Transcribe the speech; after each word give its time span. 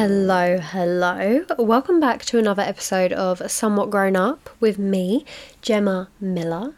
Hello, 0.00 0.58
hello. 0.58 1.44
Welcome 1.58 1.98
back 1.98 2.24
to 2.26 2.38
another 2.38 2.62
episode 2.62 3.12
of 3.12 3.42
Somewhat 3.50 3.90
Grown 3.90 4.14
Up 4.14 4.48
with 4.60 4.78
me, 4.78 5.24
Gemma 5.60 6.08
Miller. 6.20 6.76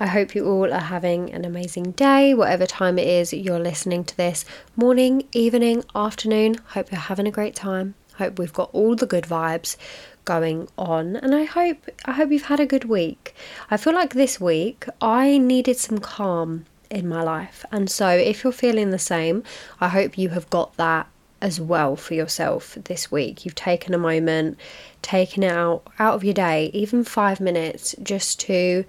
I 0.00 0.06
hope 0.06 0.34
you 0.34 0.46
all 0.46 0.72
are 0.72 0.80
having 0.80 1.30
an 1.34 1.44
amazing 1.44 1.90
day, 1.90 2.32
whatever 2.32 2.64
time 2.64 2.98
it 2.98 3.06
is 3.06 3.34
you're 3.34 3.60
listening 3.60 4.04
to 4.04 4.16
this 4.16 4.46
morning, 4.74 5.28
evening, 5.32 5.84
afternoon. 5.94 6.54
Hope 6.68 6.90
you're 6.90 6.98
having 6.98 7.26
a 7.26 7.30
great 7.30 7.54
time. 7.54 7.94
Hope 8.14 8.38
we've 8.38 8.54
got 8.54 8.70
all 8.72 8.96
the 8.96 9.04
good 9.04 9.24
vibes 9.24 9.76
going 10.24 10.66
on 10.78 11.16
and 11.16 11.34
I 11.34 11.44
hope 11.44 11.90
I 12.06 12.12
hope 12.12 12.32
you've 12.32 12.44
had 12.44 12.58
a 12.58 12.64
good 12.64 12.86
week. 12.86 13.34
I 13.70 13.76
feel 13.76 13.92
like 13.92 14.14
this 14.14 14.40
week 14.40 14.86
I 15.02 15.36
needed 15.36 15.76
some 15.76 15.98
calm 15.98 16.64
in 16.88 17.06
my 17.06 17.22
life. 17.22 17.66
And 17.70 17.90
so 17.90 18.08
if 18.08 18.44
you're 18.44 18.52
feeling 18.54 18.92
the 18.92 18.98
same, 18.98 19.42
I 19.78 19.88
hope 19.88 20.16
you 20.16 20.30
have 20.30 20.48
got 20.48 20.74
that 20.78 21.06
as 21.40 21.60
well 21.60 21.96
for 21.96 22.14
yourself 22.14 22.76
this 22.84 23.10
week. 23.10 23.44
You've 23.44 23.54
taken 23.54 23.94
a 23.94 23.98
moment, 23.98 24.58
taken 25.02 25.42
it 25.42 25.52
out 25.52 25.82
out 25.98 26.14
of 26.14 26.24
your 26.24 26.34
day, 26.34 26.70
even 26.72 27.04
5 27.04 27.40
minutes 27.40 27.94
just 28.02 28.40
to 28.40 28.84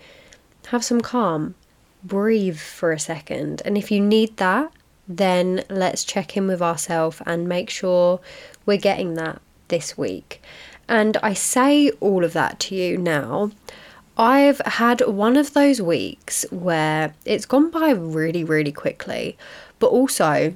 have 0.68 0.84
some 0.84 1.02
calm. 1.02 1.56
Breathe 2.04 2.60
for 2.60 2.92
a 2.92 3.00
second. 3.00 3.62
And 3.66 3.78
if 3.78 3.92
you 3.92 4.00
need 4.00 4.38
that, 4.38 4.72
then 5.08 5.64
let's 5.70 6.04
check 6.04 6.36
in 6.38 6.48
with 6.48 6.62
ourselves 6.62 7.22
and 7.26 7.48
make 7.48 7.70
sure 7.70 8.20
we're 8.66 8.78
getting 8.78 9.16
that 9.16 9.42
this 9.68 9.98
week. 9.98 10.42
And 10.88 11.18
I 11.22 11.34
say 11.34 11.90
all 12.00 12.24
of 12.24 12.34
that 12.34 12.60
to 12.62 12.76
you 12.76 12.98
now. 12.98 13.52
I've 14.18 14.60
had 14.66 15.02
one 15.02 15.38
of 15.38 15.54
those 15.54 15.82
weeks 15.82 16.46
where 16.50 17.14
it's 17.24 17.46
gone 17.46 17.70
by 17.70 17.92
really, 17.92 18.44
really 18.44 18.72
quickly, 18.72 19.38
but 19.80 19.88
also 19.88 20.56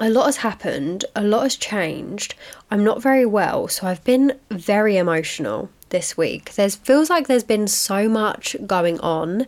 a 0.00 0.10
lot 0.10 0.26
has 0.26 0.38
happened, 0.38 1.04
a 1.14 1.22
lot 1.22 1.44
has 1.44 1.56
changed. 1.56 2.34
I'm 2.70 2.84
not 2.84 3.02
very 3.02 3.24
well, 3.24 3.68
so 3.68 3.86
I've 3.86 4.04
been 4.04 4.38
very 4.50 4.96
emotional 4.96 5.70
this 5.88 6.16
week. 6.16 6.54
There's 6.54 6.76
feels 6.76 7.08
like 7.08 7.26
there's 7.26 7.44
been 7.44 7.68
so 7.68 8.08
much 8.08 8.56
going 8.66 9.00
on. 9.00 9.46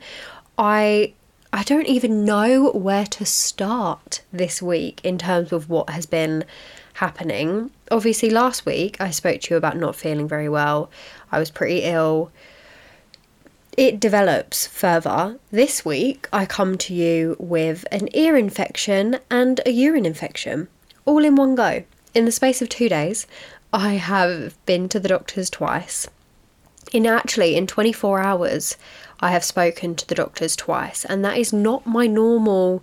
I 0.56 1.12
I 1.52 1.62
don't 1.62 1.86
even 1.86 2.24
know 2.24 2.70
where 2.72 3.06
to 3.06 3.24
start 3.24 4.22
this 4.32 4.60
week 4.60 5.00
in 5.02 5.18
terms 5.18 5.52
of 5.52 5.68
what 5.68 5.90
has 5.90 6.06
been 6.06 6.44
happening. 6.94 7.70
Obviously, 7.90 8.30
last 8.30 8.66
week 8.66 9.00
I 9.00 9.10
spoke 9.10 9.40
to 9.42 9.54
you 9.54 9.56
about 9.56 9.76
not 9.76 9.96
feeling 9.96 10.28
very 10.28 10.48
well. 10.48 10.90
I 11.32 11.38
was 11.38 11.50
pretty 11.50 11.82
ill 11.82 12.30
it 13.78 14.00
develops 14.00 14.66
further. 14.66 15.38
This 15.52 15.84
week, 15.84 16.28
I 16.32 16.46
come 16.46 16.76
to 16.78 16.92
you 16.92 17.36
with 17.38 17.84
an 17.92 18.08
ear 18.12 18.36
infection 18.36 19.20
and 19.30 19.60
a 19.64 19.70
urine 19.70 20.04
infection, 20.04 20.66
all 21.04 21.24
in 21.24 21.36
one 21.36 21.54
go. 21.54 21.84
In 22.12 22.24
the 22.24 22.32
space 22.32 22.60
of 22.60 22.68
two 22.68 22.88
days, 22.88 23.28
I 23.72 23.90
have 23.90 24.56
been 24.66 24.88
to 24.88 24.98
the 24.98 25.08
doctors 25.08 25.48
twice. 25.48 26.08
In 26.92 27.06
actually, 27.06 27.54
in 27.54 27.68
24 27.68 28.18
hours, 28.18 28.76
I 29.20 29.30
have 29.30 29.44
spoken 29.44 29.94
to 29.94 30.08
the 30.08 30.16
doctors 30.16 30.56
twice, 30.56 31.04
and 31.04 31.24
that 31.24 31.38
is 31.38 31.52
not 31.52 31.86
my 31.86 32.08
normal 32.08 32.82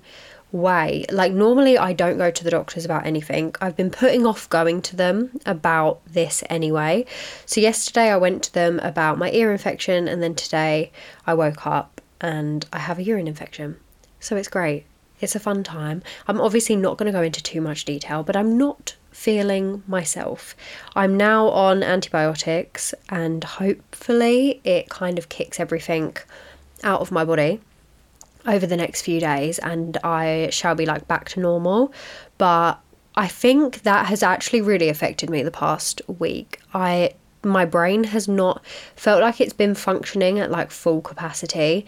way. 0.52 1.06
Like, 1.12 1.34
normally, 1.34 1.78
I 1.78 1.94
don't 1.94 2.18
go 2.18 2.32
to 2.32 2.44
the 2.44 2.52
doctors 2.52 2.86
about 2.86 3.06
anything. 3.06 3.56
I've 3.62 3.76
been 3.76 3.92
putting 3.92 4.26
off 4.26 4.50
going 4.50 4.82
to 4.84 4.96
them 4.96 5.40
about 5.46 6.02
this 6.06 6.44
anyway. 6.50 7.06
So, 7.46 7.62
yesterday 7.62 8.12
I 8.12 8.18
went 8.18 8.44
to 8.44 8.54
them 8.54 8.80
about 8.80 9.18
my 9.18 9.32
ear 9.32 9.52
infection, 9.52 10.08
and 10.08 10.22
then 10.22 10.36
today 10.36 10.92
I 11.28 11.34
woke 11.34 11.66
up 11.68 12.02
and 12.22 12.66
I 12.72 12.80
have 12.80 13.00
a 13.00 13.04
urine 13.04 13.28
infection. 13.28 13.78
So, 14.20 14.36
it's 14.36 14.48
great. 14.48 14.86
It's 15.22 15.36
a 15.36 15.40
fun 15.40 15.64
time. 15.64 16.04
I'm 16.28 16.42
obviously 16.42 16.76
not 16.76 16.98
going 16.98 17.12
to 17.12 17.18
go 17.18 17.24
into 17.24 17.42
too 17.42 17.62
much 17.62 17.86
detail, 17.86 18.24
but 18.24 18.36
I'm 18.36 18.58
not 18.58 18.96
feeling 19.12 19.82
myself. 19.88 20.56
I'm 20.96 21.16
now 21.16 21.48
on 21.50 21.84
antibiotics, 21.84 22.94
and 23.10 23.44
hopefully, 23.44 24.62
it 24.64 24.90
kind 24.90 25.18
of 25.18 25.30
kicks 25.30 25.60
everything 25.60 26.18
out 26.84 27.02
of 27.02 27.12
my 27.12 27.24
body 27.24 27.62
over 28.48 28.66
the 28.66 28.78
next 28.78 29.02
few 29.02 29.20
days 29.20 29.60
and 29.60 29.98
I 30.04 30.50
shall 30.52 30.76
be 30.76 30.86
like 30.86 31.08
back 31.08 31.30
to 31.30 31.40
normal. 31.40 31.94
But 32.38 32.80
I 33.16 33.28
think 33.28 33.84
that 33.84 34.08
has 34.08 34.24
actually 34.24 34.62
really 34.62 34.90
affected 34.90 35.30
me 35.30 35.44
the 35.44 35.52
past 35.52 36.02
week. 36.08 36.60
I 36.74 37.14
my 37.44 37.64
brain 37.64 38.06
has 38.06 38.28
not 38.28 38.66
felt 38.96 39.22
like 39.22 39.40
it's 39.40 39.54
been 39.54 39.76
functioning 39.76 40.40
at 40.40 40.52
like 40.52 40.72
full 40.72 41.02
capacity. 41.02 41.86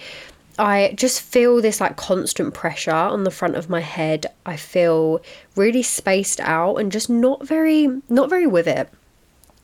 I 0.60 0.94
just 0.96 1.22
feel 1.22 1.62
this 1.62 1.82
like 1.82 1.98
constant 1.98 2.54
pressure 2.54 2.92
on 2.92 3.24
the 3.24 3.32
front 3.32 3.56
of 3.56 3.70
my 3.70 3.82
head. 3.82 4.28
I 4.46 4.56
feel 4.56 5.22
really 5.56 5.84
spaced 5.84 6.40
out 6.40 6.78
and 6.78 6.92
just 6.92 7.10
not 7.10 7.46
very 7.46 7.88
not 8.10 8.30
very 8.30 8.48
with 8.48 8.68
it. 8.68 8.90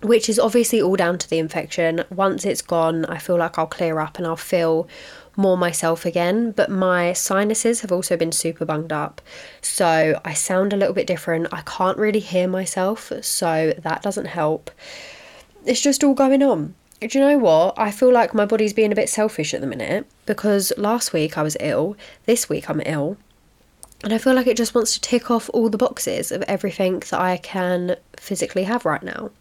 Which 0.02 0.28
is 0.28 0.38
obviously 0.38 0.81
all 0.81 0.98
down 0.98 1.18
to 1.20 1.30
the 1.30 1.40
infection. 1.40 2.04
Once 2.10 2.44
it's 2.44 2.62
gone, 2.62 3.06
I 3.06 3.20
feel 3.20 3.38
like 3.38 3.58
I'll 3.58 3.68
clear 3.68 4.00
up 4.00 4.18
and 4.18 4.28
I'll 4.28 4.36
feel 4.36 4.88
more 5.35 5.57
myself 5.57 6.05
again, 6.05 6.51
but 6.51 6.69
my 6.69 7.13
sinuses 7.13 7.81
have 7.81 7.91
also 7.91 8.16
been 8.17 8.31
super 8.31 8.66
bunged 8.66 8.91
up. 8.91 9.21
So 9.61 10.19
I 10.23 10.33
sound 10.33 10.73
a 10.73 10.77
little 10.77 10.94
bit 10.94 11.07
different. 11.07 11.47
I 11.51 11.61
can't 11.61 11.97
really 11.97 12.19
hear 12.19 12.47
myself, 12.47 13.11
so 13.21 13.73
that 13.77 14.01
doesn't 14.01 14.25
help. 14.25 14.71
It's 15.66 15.81
just 15.81 16.03
all 16.03 16.13
going 16.13 16.44
on. 16.44 16.75
Do 16.99 17.17
you 17.17 17.25
know 17.25 17.38
what? 17.38 17.77
I 17.77 17.91
feel 17.91 18.13
like 18.13 18.33
my 18.33 18.45
body's 18.45 18.73
being 18.73 18.91
a 18.91 18.95
bit 18.95 19.09
selfish 19.09 19.53
at 19.53 19.61
the 19.61 19.67
minute 19.67 20.05
because 20.25 20.71
last 20.77 21.11
week 21.11 21.38
I 21.38 21.44
was 21.44 21.57
ill, 21.59 21.97
this 22.25 22.47
week 22.47 22.69
I'm 22.69 22.81
ill, 22.85 23.17
and 24.03 24.13
I 24.13 24.17
feel 24.17 24.33
like 24.33 24.47
it 24.47 24.57
just 24.57 24.75
wants 24.75 24.94
to 24.94 25.01
tick 25.01 25.29
off 25.31 25.50
all 25.53 25.69
the 25.69 25.77
boxes 25.77 26.31
of 26.31 26.44
everything 26.44 27.00
that 27.00 27.19
I 27.19 27.38
can 27.38 27.97
physically 28.18 28.63
have 28.63 28.86
right 28.86 29.03
now. 29.03 29.31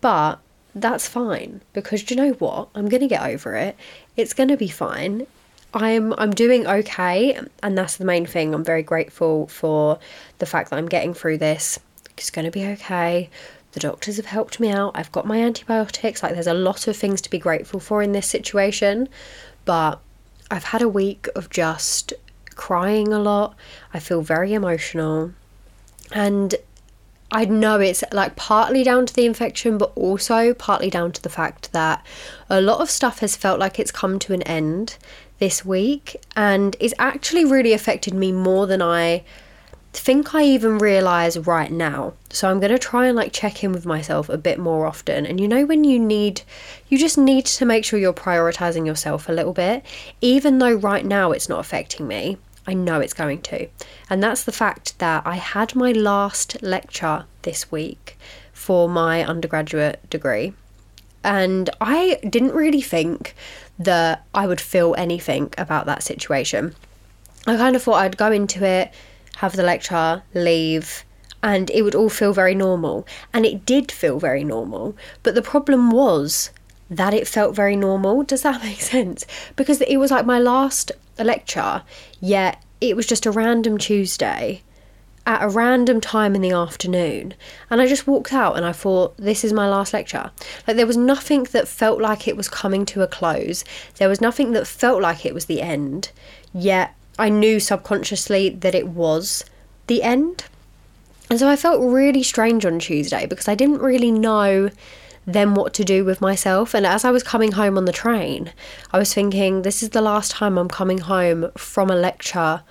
But 0.00 0.40
that's 0.74 1.08
fine 1.08 1.60
because 1.72 2.10
you 2.10 2.16
know 2.16 2.30
what? 2.32 2.68
I'm 2.74 2.88
going 2.88 3.00
to 3.00 3.08
get 3.08 3.22
over 3.22 3.56
it. 3.56 3.76
It's 4.16 4.34
going 4.34 4.48
to 4.48 4.56
be 4.56 4.68
fine. 4.68 5.26
I'm 5.72 6.12
I'm 6.14 6.32
doing 6.32 6.66
okay 6.66 7.38
and 7.62 7.78
that's 7.78 7.96
the 7.96 8.04
main 8.04 8.26
thing. 8.26 8.54
I'm 8.54 8.64
very 8.64 8.82
grateful 8.82 9.46
for 9.46 9.98
the 10.38 10.46
fact 10.46 10.70
that 10.70 10.78
I'm 10.78 10.88
getting 10.88 11.14
through 11.14 11.38
this. 11.38 11.78
It's 12.16 12.30
going 12.30 12.44
to 12.44 12.50
be 12.50 12.66
okay. 12.66 13.30
The 13.72 13.80
doctors 13.80 14.16
have 14.16 14.26
helped 14.26 14.58
me 14.58 14.70
out. 14.70 14.92
I've 14.94 15.12
got 15.12 15.26
my 15.26 15.40
antibiotics. 15.40 16.22
Like 16.22 16.34
there's 16.34 16.48
a 16.48 16.54
lot 16.54 16.88
of 16.88 16.96
things 16.96 17.20
to 17.22 17.30
be 17.30 17.38
grateful 17.38 17.78
for 17.78 18.02
in 18.02 18.12
this 18.12 18.26
situation, 18.26 19.08
but 19.64 20.00
I've 20.50 20.64
had 20.64 20.82
a 20.82 20.88
week 20.88 21.28
of 21.36 21.50
just 21.50 22.12
crying 22.56 23.12
a 23.12 23.20
lot. 23.20 23.54
I 23.94 24.00
feel 24.00 24.22
very 24.22 24.52
emotional. 24.52 25.32
And 26.12 26.56
I 27.32 27.44
know 27.44 27.78
it's 27.78 28.02
like 28.12 28.34
partly 28.34 28.82
down 28.82 29.06
to 29.06 29.14
the 29.14 29.24
infection, 29.24 29.78
but 29.78 29.92
also 29.94 30.52
partly 30.54 30.90
down 30.90 31.12
to 31.12 31.22
the 31.22 31.28
fact 31.28 31.72
that 31.72 32.04
a 32.48 32.60
lot 32.60 32.80
of 32.80 32.90
stuff 32.90 33.20
has 33.20 33.36
felt 33.36 33.60
like 33.60 33.78
it's 33.78 33.92
come 33.92 34.18
to 34.20 34.32
an 34.32 34.42
end 34.42 34.96
this 35.38 35.64
week 35.64 36.16
and 36.36 36.76
it's 36.80 36.94
actually 36.98 37.44
really 37.44 37.72
affected 37.72 38.14
me 38.14 38.32
more 38.32 38.66
than 38.66 38.82
I 38.82 39.24
think 39.92 40.34
I 40.34 40.44
even 40.44 40.78
realize 40.78 41.36
right 41.38 41.70
now. 41.70 42.14
So 42.30 42.48
I'm 42.48 42.60
going 42.60 42.72
to 42.72 42.78
try 42.78 43.06
and 43.06 43.16
like 43.16 43.32
check 43.32 43.64
in 43.64 43.72
with 43.72 43.86
myself 43.86 44.28
a 44.28 44.38
bit 44.38 44.58
more 44.58 44.86
often. 44.86 45.26
And 45.26 45.40
you 45.40 45.48
know, 45.48 45.64
when 45.64 45.84
you 45.84 45.98
need, 45.98 46.42
you 46.88 46.98
just 46.98 47.18
need 47.18 47.46
to 47.46 47.64
make 47.64 47.84
sure 47.84 47.98
you're 47.98 48.12
prioritizing 48.12 48.86
yourself 48.86 49.28
a 49.28 49.32
little 49.32 49.52
bit, 49.52 49.84
even 50.20 50.58
though 50.58 50.74
right 50.74 51.04
now 51.04 51.32
it's 51.32 51.48
not 51.48 51.60
affecting 51.60 52.06
me. 52.06 52.38
I 52.66 52.74
know 52.74 53.00
it's 53.00 53.14
going 53.14 53.42
to. 53.42 53.68
And 54.08 54.22
that's 54.22 54.44
the 54.44 54.52
fact 54.52 54.98
that 54.98 55.26
I 55.26 55.36
had 55.36 55.74
my 55.74 55.92
last 55.92 56.62
lecture 56.62 57.24
this 57.42 57.70
week 57.72 58.18
for 58.52 58.88
my 58.88 59.24
undergraduate 59.24 60.08
degree. 60.10 60.52
And 61.24 61.70
I 61.80 62.18
didn't 62.28 62.54
really 62.54 62.80
think 62.80 63.34
that 63.78 64.24
I 64.34 64.46
would 64.46 64.60
feel 64.60 64.94
anything 64.96 65.52
about 65.56 65.86
that 65.86 66.02
situation. 66.02 66.74
I 67.46 67.56
kind 67.56 67.74
of 67.74 67.82
thought 67.82 68.02
I'd 68.02 68.16
go 68.16 68.30
into 68.30 68.64
it, 68.64 68.92
have 69.36 69.56
the 69.56 69.62
lecture, 69.62 70.22
leave, 70.34 71.04
and 71.42 71.70
it 71.70 71.82
would 71.82 71.94
all 71.94 72.10
feel 72.10 72.32
very 72.32 72.54
normal. 72.54 73.06
And 73.32 73.46
it 73.46 73.64
did 73.64 73.90
feel 73.90 74.18
very 74.18 74.44
normal. 74.44 74.96
But 75.22 75.34
the 75.34 75.42
problem 75.42 75.90
was 75.90 76.50
that 76.90 77.14
it 77.14 77.26
felt 77.26 77.54
very 77.54 77.76
normal. 77.76 78.22
Does 78.22 78.42
that 78.42 78.62
make 78.64 78.80
sense? 78.80 79.26
Because 79.56 79.80
it 79.80 79.96
was 79.96 80.10
like 80.10 80.26
my 80.26 80.38
last 80.38 80.92
lecture, 81.24 81.82
yet 82.20 82.62
it 82.80 82.96
was 82.96 83.06
just 83.06 83.26
a 83.26 83.30
random 83.30 83.78
Tuesday 83.78 84.62
at 85.26 85.42
a 85.42 85.48
random 85.48 86.00
time 86.00 86.34
in 86.34 86.40
the 86.40 86.50
afternoon. 86.50 87.34
And 87.68 87.80
I 87.80 87.86
just 87.86 88.06
walked 88.06 88.32
out 88.32 88.56
and 88.56 88.64
I 88.64 88.72
thought, 88.72 89.16
this 89.16 89.44
is 89.44 89.52
my 89.52 89.68
last 89.68 89.92
lecture. 89.92 90.30
Like, 90.66 90.76
there 90.76 90.86
was 90.86 90.96
nothing 90.96 91.44
that 91.52 91.68
felt 91.68 92.00
like 92.00 92.26
it 92.26 92.36
was 92.36 92.48
coming 92.48 92.86
to 92.86 93.02
a 93.02 93.06
close, 93.06 93.64
there 93.96 94.08
was 94.08 94.20
nothing 94.20 94.52
that 94.52 94.66
felt 94.66 95.02
like 95.02 95.26
it 95.26 95.34
was 95.34 95.44
the 95.44 95.60
end, 95.60 96.10
yet 96.52 96.94
I 97.18 97.28
knew 97.28 97.60
subconsciously 97.60 98.48
that 98.48 98.74
it 98.74 98.88
was 98.88 99.44
the 99.86 100.02
end. 100.02 100.46
And 101.28 101.38
so 101.38 101.48
I 101.48 101.54
felt 101.54 101.80
really 101.80 102.22
strange 102.22 102.64
on 102.64 102.78
Tuesday 102.78 103.26
because 103.26 103.46
I 103.46 103.54
didn't 103.54 103.80
really 103.80 104.10
know 104.10 104.70
then 105.32 105.54
what 105.54 105.74
to 105.74 105.84
do 105.84 106.04
with 106.04 106.20
myself. 106.20 106.74
And 106.74 106.86
as 106.86 107.04
I 107.04 107.10
was 107.10 107.22
coming 107.22 107.52
home 107.52 107.76
on 107.76 107.84
the 107.84 107.92
train, 107.92 108.52
I 108.92 108.98
was 108.98 109.12
thinking, 109.12 109.62
this 109.62 109.82
is 109.82 109.90
the 109.90 110.00
last 110.00 110.30
time 110.32 110.58
I'm 110.58 110.68
coming 110.68 110.98
home 110.98 111.50
from 111.56 111.90
a 111.90 111.96
lecture 111.96 112.62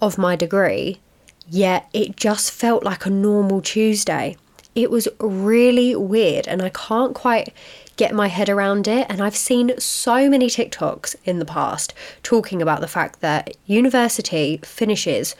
of 0.00 0.18
my 0.18 0.36
degree. 0.36 1.00
Yet 1.48 1.88
it 1.92 2.16
just 2.16 2.50
felt 2.52 2.84
like 2.84 3.06
a 3.06 3.10
normal 3.10 3.62
Tuesday. 3.62 4.36
It 4.74 4.90
was 4.90 5.08
really 5.18 5.96
weird, 5.96 6.46
and 6.46 6.62
I 6.62 6.68
can't 6.68 7.14
quite 7.14 7.52
get 7.96 8.14
my 8.14 8.28
head 8.28 8.48
around 8.48 8.86
it. 8.86 9.06
And 9.08 9.20
I've 9.20 9.36
seen 9.36 9.78
so 9.78 10.28
many 10.28 10.46
TikToks 10.46 11.16
in 11.24 11.38
the 11.38 11.44
past 11.44 11.94
talking 12.22 12.62
about 12.62 12.80
the 12.80 12.86
fact 12.86 13.20
that 13.20 13.56
university 13.66 14.60
finishes 14.62 15.34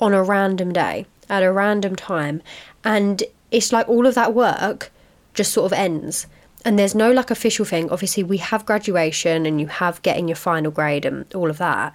on 0.00 0.12
a 0.12 0.22
random 0.22 0.72
day 0.72 1.06
at 1.28 1.42
a 1.42 1.50
random 1.50 1.96
time. 1.96 2.42
And 2.84 3.22
it's 3.50 3.72
like 3.72 3.88
all 3.88 4.06
of 4.06 4.14
that 4.14 4.34
work 4.34 4.92
just 5.34 5.52
sort 5.52 5.66
of 5.66 5.78
ends. 5.78 6.26
And 6.64 6.78
there's 6.78 6.94
no 6.94 7.12
like 7.12 7.30
official 7.30 7.64
thing. 7.64 7.90
Obviously, 7.90 8.22
we 8.22 8.38
have 8.38 8.64
graduation 8.64 9.44
and 9.44 9.60
you 9.60 9.66
have 9.66 10.00
getting 10.02 10.28
your 10.28 10.36
final 10.36 10.70
grade 10.70 11.04
and 11.04 11.32
all 11.34 11.50
of 11.50 11.58
that. 11.58 11.94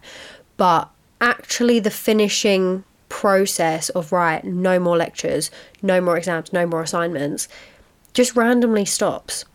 But 0.58 0.90
actually, 1.20 1.80
the 1.80 1.90
finishing 1.90 2.84
process 3.10 3.90
of 3.90 4.12
right, 4.12 4.44
no 4.44 4.80
more 4.80 4.96
lectures, 4.96 5.50
no 5.82 6.00
more 6.00 6.18
exams, 6.18 6.54
no 6.54 6.68
more 6.68 6.84
assignments 6.84 7.48
just 8.14 8.36
randomly 8.36 8.86
stops. 8.86 9.46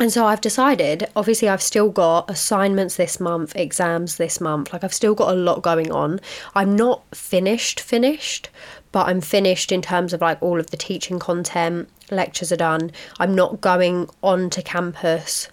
And 0.00 0.12
so 0.12 0.26
I've 0.26 0.40
decided, 0.40 1.08
obviously, 1.16 1.48
I've 1.48 1.62
still 1.62 1.90
got 1.90 2.30
assignments 2.30 2.96
this 2.96 3.18
month, 3.18 3.56
exams 3.56 4.16
this 4.16 4.40
month. 4.40 4.72
Like, 4.72 4.84
I've 4.84 4.94
still 4.94 5.14
got 5.14 5.32
a 5.32 5.36
lot 5.36 5.60
going 5.62 5.90
on. 5.90 6.20
I'm 6.54 6.76
not 6.76 7.02
finished, 7.12 7.80
finished, 7.80 8.48
but 8.92 9.08
I'm 9.08 9.20
finished 9.20 9.72
in 9.72 9.82
terms 9.82 10.12
of 10.12 10.20
like 10.20 10.40
all 10.40 10.60
of 10.60 10.70
the 10.70 10.76
teaching 10.76 11.18
content, 11.18 11.88
lectures 12.12 12.52
are 12.52 12.56
done. 12.56 12.92
I'm 13.18 13.34
not 13.34 13.60
going 13.60 14.08
on 14.22 14.50
to 14.50 14.62
campus 14.62 15.48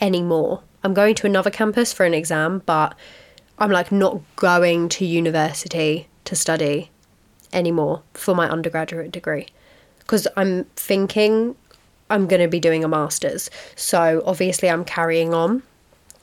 anymore. 0.00 0.62
I'm 0.84 0.94
going 0.94 1.16
to 1.16 1.26
another 1.26 1.50
campus 1.50 1.92
for 1.92 2.06
an 2.06 2.14
exam, 2.14 2.62
but 2.66 2.94
I'm 3.58 3.70
like 3.70 3.90
not 3.90 4.20
going 4.36 4.88
to 4.90 5.04
university 5.04 6.06
to 6.24 6.36
study 6.36 6.90
anymore 7.52 8.02
for 8.14 8.34
my 8.34 8.48
undergraduate 8.48 9.10
degree 9.10 9.48
because 9.98 10.28
I'm 10.36 10.64
thinking 10.76 11.56
I'm 12.10 12.26
going 12.26 12.42
to 12.42 12.48
be 12.48 12.60
doing 12.60 12.84
a 12.84 12.88
master's. 12.88 13.50
So 13.76 14.22
obviously, 14.24 14.70
I'm 14.70 14.84
carrying 14.84 15.34
on. 15.34 15.62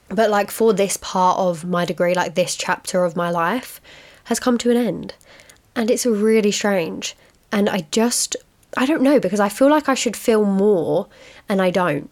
But 0.08 0.30
like 0.30 0.50
for 0.50 0.72
this 0.72 0.96
part 0.96 1.38
of 1.38 1.64
my 1.64 1.84
degree, 1.84 2.14
like 2.14 2.34
this 2.34 2.54
chapter 2.54 3.04
of 3.04 3.16
my 3.16 3.30
life 3.30 3.80
has 4.24 4.40
come 4.40 4.58
to 4.58 4.70
an 4.70 4.76
end. 4.76 5.14
And 5.74 5.90
it's 5.90 6.06
really 6.06 6.52
strange. 6.52 7.16
And 7.52 7.68
I 7.68 7.86
just, 7.90 8.36
I 8.76 8.86
don't 8.86 9.02
know, 9.02 9.20
because 9.20 9.40
I 9.40 9.48
feel 9.48 9.68
like 9.68 9.88
I 9.88 9.94
should 9.94 10.16
feel 10.16 10.44
more 10.44 11.08
and 11.48 11.60
I 11.60 11.70
don't, 11.70 12.10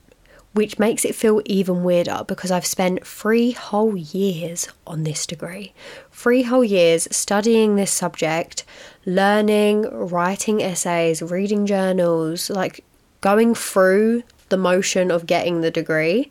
which 0.52 0.78
makes 0.78 1.04
it 1.04 1.14
feel 1.14 1.40
even 1.44 1.82
weirder 1.82 2.24
because 2.26 2.50
I've 2.50 2.66
spent 2.66 3.06
three 3.06 3.52
whole 3.52 3.96
years 3.96 4.68
on 4.86 5.04
this 5.04 5.26
degree. 5.26 5.72
Three 6.10 6.42
whole 6.42 6.64
years 6.64 7.08
studying 7.10 7.76
this 7.76 7.90
subject, 7.90 8.64
learning, 9.06 9.82
writing 9.90 10.62
essays, 10.62 11.22
reading 11.22 11.66
journals, 11.66 12.50
like 12.50 12.84
going 13.24 13.54
through 13.54 14.22
the 14.50 14.56
motion 14.58 15.10
of 15.10 15.24
getting 15.24 15.62
the 15.62 15.70
degree. 15.70 16.30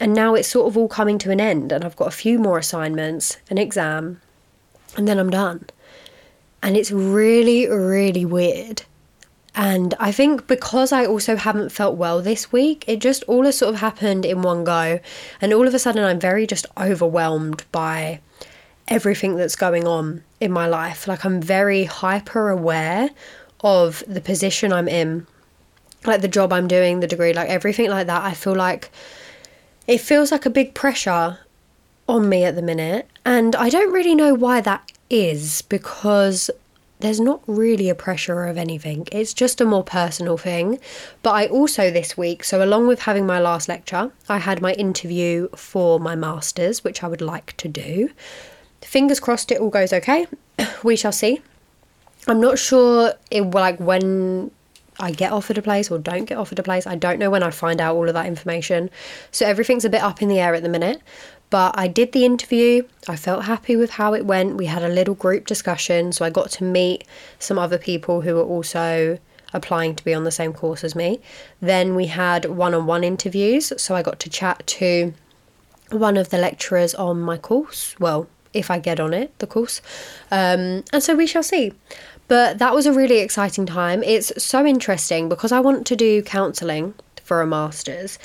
And 0.00 0.14
now 0.14 0.34
it's 0.34 0.48
sort 0.48 0.66
of 0.66 0.74
all 0.74 0.88
coming 0.88 1.18
to 1.18 1.30
an 1.30 1.38
end, 1.38 1.70
and 1.70 1.84
I've 1.84 1.96
got 1.96 2.08
a 2.08 2.22
few 2.24 2.38
more 2.38 2.56
assignments, 2.56 3.36
an 3.50 3.58
exam, 3.58 4.22
and 4.96 5.06
then 5.06 5.18
I'm 5.18 5.28
done. 5.28 5.66
And 6.62 6.78
it's 6.78 6.90
really, 6.90 7.68
really 7.68 8.24
weird. 8.24 8.84
And 9.54 9.94
I 10.00 10.10
think 10.10 10.46
because 10.46 10.92
I 10.92 11.04
also 11.04 11.36
haven't 11.36 11.72
felt 11.72 11.98
well 11.98 12.22
this 12.22 12.50
week, 12.50 12.84
it 12.86 13.00
just 13.00 13.22
all 13.24 13.44
has 13.44 13.58
sort 13.58 13.74
of 13.74 13.80
happened 13.80 14.24
in 14.24 14.40
one 14.40 14.64
go. 14.64 15.00
And 15.42 15.52
all 15.52 15.68
of 15.68 15.74
a 15.74 15.78
sudden, 15.78 16.04
I'm 16.04 16.20
very 16.20 16.46
just 16.46 16.64
overwhelmed 16.78 17.66
by 17.70 18.20
everything 18.86 19.36
that's 19.36 19.56
going 19.56 19.86
on 19.86 20.24
in 20.40 20.52
my 20.52 20.66
life. 20.68 21.06
Like, 21.06 21.26
I'm 21.26 21.42
very 21.42 21.84
hyper 21.84 22.48
aware 22.48 23.10
of 23.60 24.02
the 24.08 24.22
position 24.22 24.72
I'm 24.72 24.88
in 24.88 25.26
like 26.08 26.22
the 26.22 26.28
job 26.28 26.52
I'm 26.52 26.68
doing, 26.68 27.00
the 27.00 27.06
degree, 27.06 27.32
like 27.32 27.48
everything 27.48 27.90
like 27.90 28.06
that, 28.06 28.24
I 28.24 28.34
feel 28.34 28.54
like 28.54 28.90
it 29.86 29.98
feels 29.98 30.32
like 30.32 30.46
a 30.46 30.50
big 30.50 30.74
pressure 30.74 31.38
on 32.08 32.28
me 32.28 32.44
at 32.44 32.56
the 32.56 32.62
minute. 32.62 33.08
And 33.24 33.54
I 33.54 33.68
don't 33.68 33.92
really 33.92 34.14
know 34.14 34.34
why 34.34 34.60
that 34.60 34.90
is 35.10 35.62
because 35.62 36.50
there's 37.00 37.20
not 37.20 37.40
really 37.46 37.88
a 37.88 37.94
pressure 37.94 38.44
of 38.44 38.56
anything. 38.58 39.06
It's 39.12 39.32
just 39.32 39.60
a 39.60 39.64
more 39.64 39.84
personal 39.84 40.36
thing. 40.36 40.80
But 41.22 41.30
I 41.30 41.46
also 41.46 41.90
this 41.90 42.16
week, 42.16 42.42
so 42.42 42.62
along 42.62 42.88
with 42.88 43.02
having 43.02 43.26
my 43.26 43.38
last 43.38 43.68
lecture, 43.68 44.10
I 44.28 44.38
had 44.38 44.60
my 44.60 44.72
interview 44.74 45.48
for 45.54 46.00
my 46.00 46.16
masters, 46.16 46.82
which 46.82 47.04
I 47.04 47.08
would 47.08 47.20
like 47.20 47.56
to 47.58 47.68
do. 47.68 48.10
Fingers 48.82 49.20
crossed 49.20 49.52
it 49.52 49.60
all 49.60 49.70
goes 49.70 49.92
okay. 49.92 50.26
we 50.82 50.96
shall 50.96 51.12
see. 51.12 51.40
I'm 52.26 52.40
not 52.40 52.58
sure 52.58 53.14
it 53.30 53.42
like 53.42 53.78
when 53.78 54.50
I 55.00 55.12
get 55.12 55.32
offered 55.32 55.58
a 55.58 55.62
place 55.62 55.90
or 55.90 55.98
don't 55.98 56.24
get 56.24 56.38
offered 56.38 56.58
a 56.58 56.62
place. 56.62 56.86
I 56.86 56.96
don't 56.96 57.18
know 57.18 57.30
when 57.30 57.42
I 57.42 57.50
find 57.50 57.80
out 57.80 57.94
all 57.94 58.08
of 58.08 58.14
that 58.14 58.26
information. 58.26 58.90
So 59.30 59.46
everything's 59.46 59.84
a 59.84 59.90
bit 59.90 60.02
up 60.02 60.22
in 60.22 60.28
the 60.28 60.40
air 60.40 60.54
at 60.54 60.62
the 60.62 60.68
minute. 60.68 61.00
But 61.50 61.78
I 61.78 61.88
did 61.88 62.12
the 62.12 62.24
interview. 62.24 62.82
I 63.08 63.16
felt 63.16 63.44
happy 63.44 63.76
with 63.76 63.90
how 63.90 64.12
it 64.14 64.26
went. 64.26 64.56
We 64.56 64.66
had 64.66 64.82
a 64.82 64.88
little 64.88 65.14
group 65.14 65.46
discussion. 65.46 66.12
So 66.12 66.24
I 66.24 66.30
got 66.30 66.50
to 66.52 66.64
meet 66.64 67.04
some 67.38 67.58
other 67.58 67.78
people 67.78 68.22
who 68.22 68.34
were 68.34 68.42
also 68.42 69.18
applying 69.54 69.94
to 69.96 70.04
be 70.04 70.12
on 70.12 70.24
the 70.24 70.30
same 70.30 70.52
course 70.52 70.84
as 70.84 70.94
me. 70.94 71.20
Then 71.60 71.94
we 71.94 72.06
had 72.06 72.44
one 72.46 72.74
on 72.74 72.86
one 72.86 73.04
interviews. 73.04 73.72
So 73.76 73.94
I 73.94 74.02
got 74.02 74.18
to 74.20 74.30
chat 74.30 74.66
to 74.66 75.14
one 75.90 76.16
of 76.16 76.28
the 76.30 76.38
lecturers 76.38 76.94
on 76.94 77.20
my 77.20 77.38
course. 77.38 77.94
Well, 77.98 78.28
if 78.52 78.70
I 78.70 78.78
get 78.78 79.00
on 79.00 79.14
it, 79.14 79.38
the 79.38 79.46
course. 79.46 79.80
Um, 80.30 80.84
and 80.92 81.02
so 81.02 81.14
we 81.14 81.26
shall 81.26 81.42
see. 81.42 81.72
But 82.28 82.58
that 82.58 82.74
was 82.74 82.86
a 82.86 82.92
really 82.92 83.18
exciting 83.18 83.66
time. 83.66 84.02
It's 84.02 84.32
so 84.42 84.64
interesting 84.64 85.28
because 85.28 85.50
I 85.50 85.60
want 85.60 85.86
to 85.86 85.96
do 85.96 86.22
counselling 86.22 86.94
for 87.22 87.40
a 87.40 87.46
master's. 87.46 88.18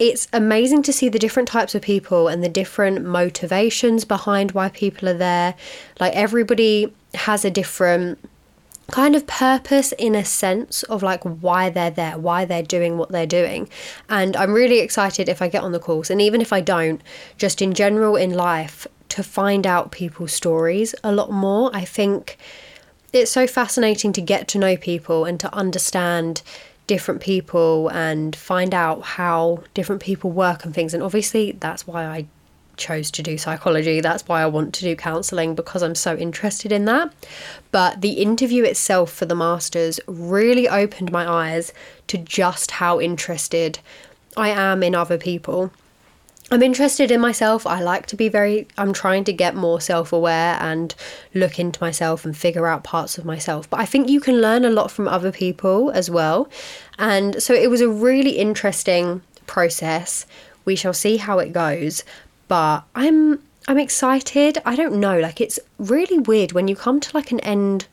It's 0.00 0.26
amazing 0.32 0.82
to 0.82 0.92
see 0.92 1.08
the 1.08 1.20
different 1.20 1.48
types 1.48 1.74
of 1.74 1.82
people 1.82 2.26
and 2.26 2.42
the 2.42 2.48
different 2.48 3.04
motivations 3.04 4.04
behind 4.04 4.52
why 4.52 4.68
people 4.70 5.08
are 5.08 5.14
there. 5.14 5.54
Like 6.00 6.12
everybody 6.14 6.92
has 7.14 7.44
a 7.44 7.50
different 7.50 8.18
kind 8.90 9.14
of 9.14 9.26
purpose 9.26 9.92
in 9.92 10.14
a 10.14 10.24
sense 10.24 10.82
of 10.84 11.02
like 11.02 11.22
why 11.22 11.70
they're 11.70 11.90
there, 11.90 12.18
why 12.18 12.44
they're 12.44 12.62
doing 12.62 12.98
what 12.98 13.10
they're 13.10 13.26
doing. 13.26 13.68
And 14.08 14.36
I'm 14.36 14.52
really 14.52 14.80
excited 14.80 15.28
if 15.28 15.40
I 15.40 15.48
get 15.48 15.62
on 15.62 15.72
the 15.72 15.78
course. 15.78 16.10
And 16.10 16.20
even 16.20 16.40
if 16.40 16.52
I 16.52 16.60
don't, 16.60 17.00
just 17.38 17.62
in 17.62 17.72
general 17.72 18.16
in 18.16 18.34
life, 18.34 18.86
to 19.10 19.22
find 19.22 19.64
out 19.64 19.92
people's 19.92 20.32
stories 20.32 20.94
a 21.04 21.12
lot 21.12 21.30
more. 21.30 21.70
I 21.72 21.84
think 21.84 22.36
it's 23.14 23.30
so 23.30 23.46
fascinating 23.46 24.12
to 24.12 24.20
get 24.20 24.48
to 24.48 24.58
know 24.58 24.76
people 24.76 25.24
and 25.24 25.38
to 25.40 25.54
understand 25.54 26.42
different 26.86 27.20
people 27.20 27.88
and 27.88 28.36
find 28.36 28.74
out 28.74 29.02
how 29.02 29.62
different 29.72 30.02
people 30.02 30.30
work 30.30 30.64
and 30.64 30.74
things. 30.74 30.92
And 30.92 31.02
obviously, 31.02 31.52
that's 31.52 31.86
why 31.86 32.04
I 32.04 32.26
chose 32.76 33.10
to 33.12 33.22
do 33.22 33.38
psychology. 33.38 34.00
That's 34.00 34.26
why 34.26 34.42
I 34.42 34.46
want 34.46 34.74
to 34.74 34.82
do 34.82 34.96
counselling 34.96 35.54
because 35.54 35.82
I'm 35.82 35.94
so 35.94 36.16
interested 36.16 36.72
in 36.72 36.84
that. 36.86 37.12
But 37.70 38.00
the 38.00 38.14
interview 38.14 38.64
itself 38.64 39.12
for 39.12 39.26
the 39.26 39.36
Masters 39.36 40.00
really 40.06 40.68
opened 40.68 41.12
my 41.12 41.30
eyes 41.30 41.72
to 42.08 42.18
just 42.18 42.72
how 42.72 43.00
interested 43.00 43.78
I 44.36 44.50
am 44.50 44.82
in 44.82 44.94
other 44.94 45.18
people. 45.18 45.72
I'm 46.50 46.62
interested 46.62 47.10
in 47.10 47.20
myself. 47.20 47.66
I 47.66 47.80
like 47.80 48.06
to 48.06 48.16
be 48.16 48.28
very, 48.28 48.68
I'm 48.76 48.92
trying 48.92 49.24
to 49.24 49.32
get 49.32 49.54
more 49.54 49.80
self 49.80 50.12
aware 50.12 50.58
and 50.60 50.94
look 51.32 51.58
into 51.58 51.82
myself 51.82 52.24
and 52.24 52.36
figure 52.36 52.66
out 52.66 52.84
parts 52.84 53.16
of 53.16 53.24
myself. 53.24 53.68
But 53.68 53.80
I 53.80 53.86
think 53.86 54.08
you 54.08 54.20
can 54.20 54.40
learn 54.40 54.64
a 54.64 54.70
lot 54.70 54.90
from 54.90 55.08
other 55.08 55.32
people 55.32 55.90
as 55.92 56.10
well. 56.10 56.48
And 56.98 57.42
so 57.42 57.54
it 57.54 57.70
was 57.70 57.80
a 57.80 57.88
really 57.88 58.38
interesting 58.38 59.22
process. 59.46 60.26
We 60.64 60.76
shall 60.76 60.92
see 60.92 61.16
how 61.16 61.38
it 61.38 61.52
goes. 61.52 62.04
But 62.46 62.84
I'm 62.94 63.42
I'm 63.66 63.78
excited. 63.78 64.58
I 64.66 64.76
don't 64.76 64.96
know, 64.96 65.18
like 65.18 65.40
it's 65.40 65.58
really 65.78 66.18
weird 66.18 66.52
when 66.52 66.68
you 66.68 66.76
come 66.76 67.00
to 67.00 67.16
like 67.16 67.32
an 67.32 67.40
end 67.40 67.86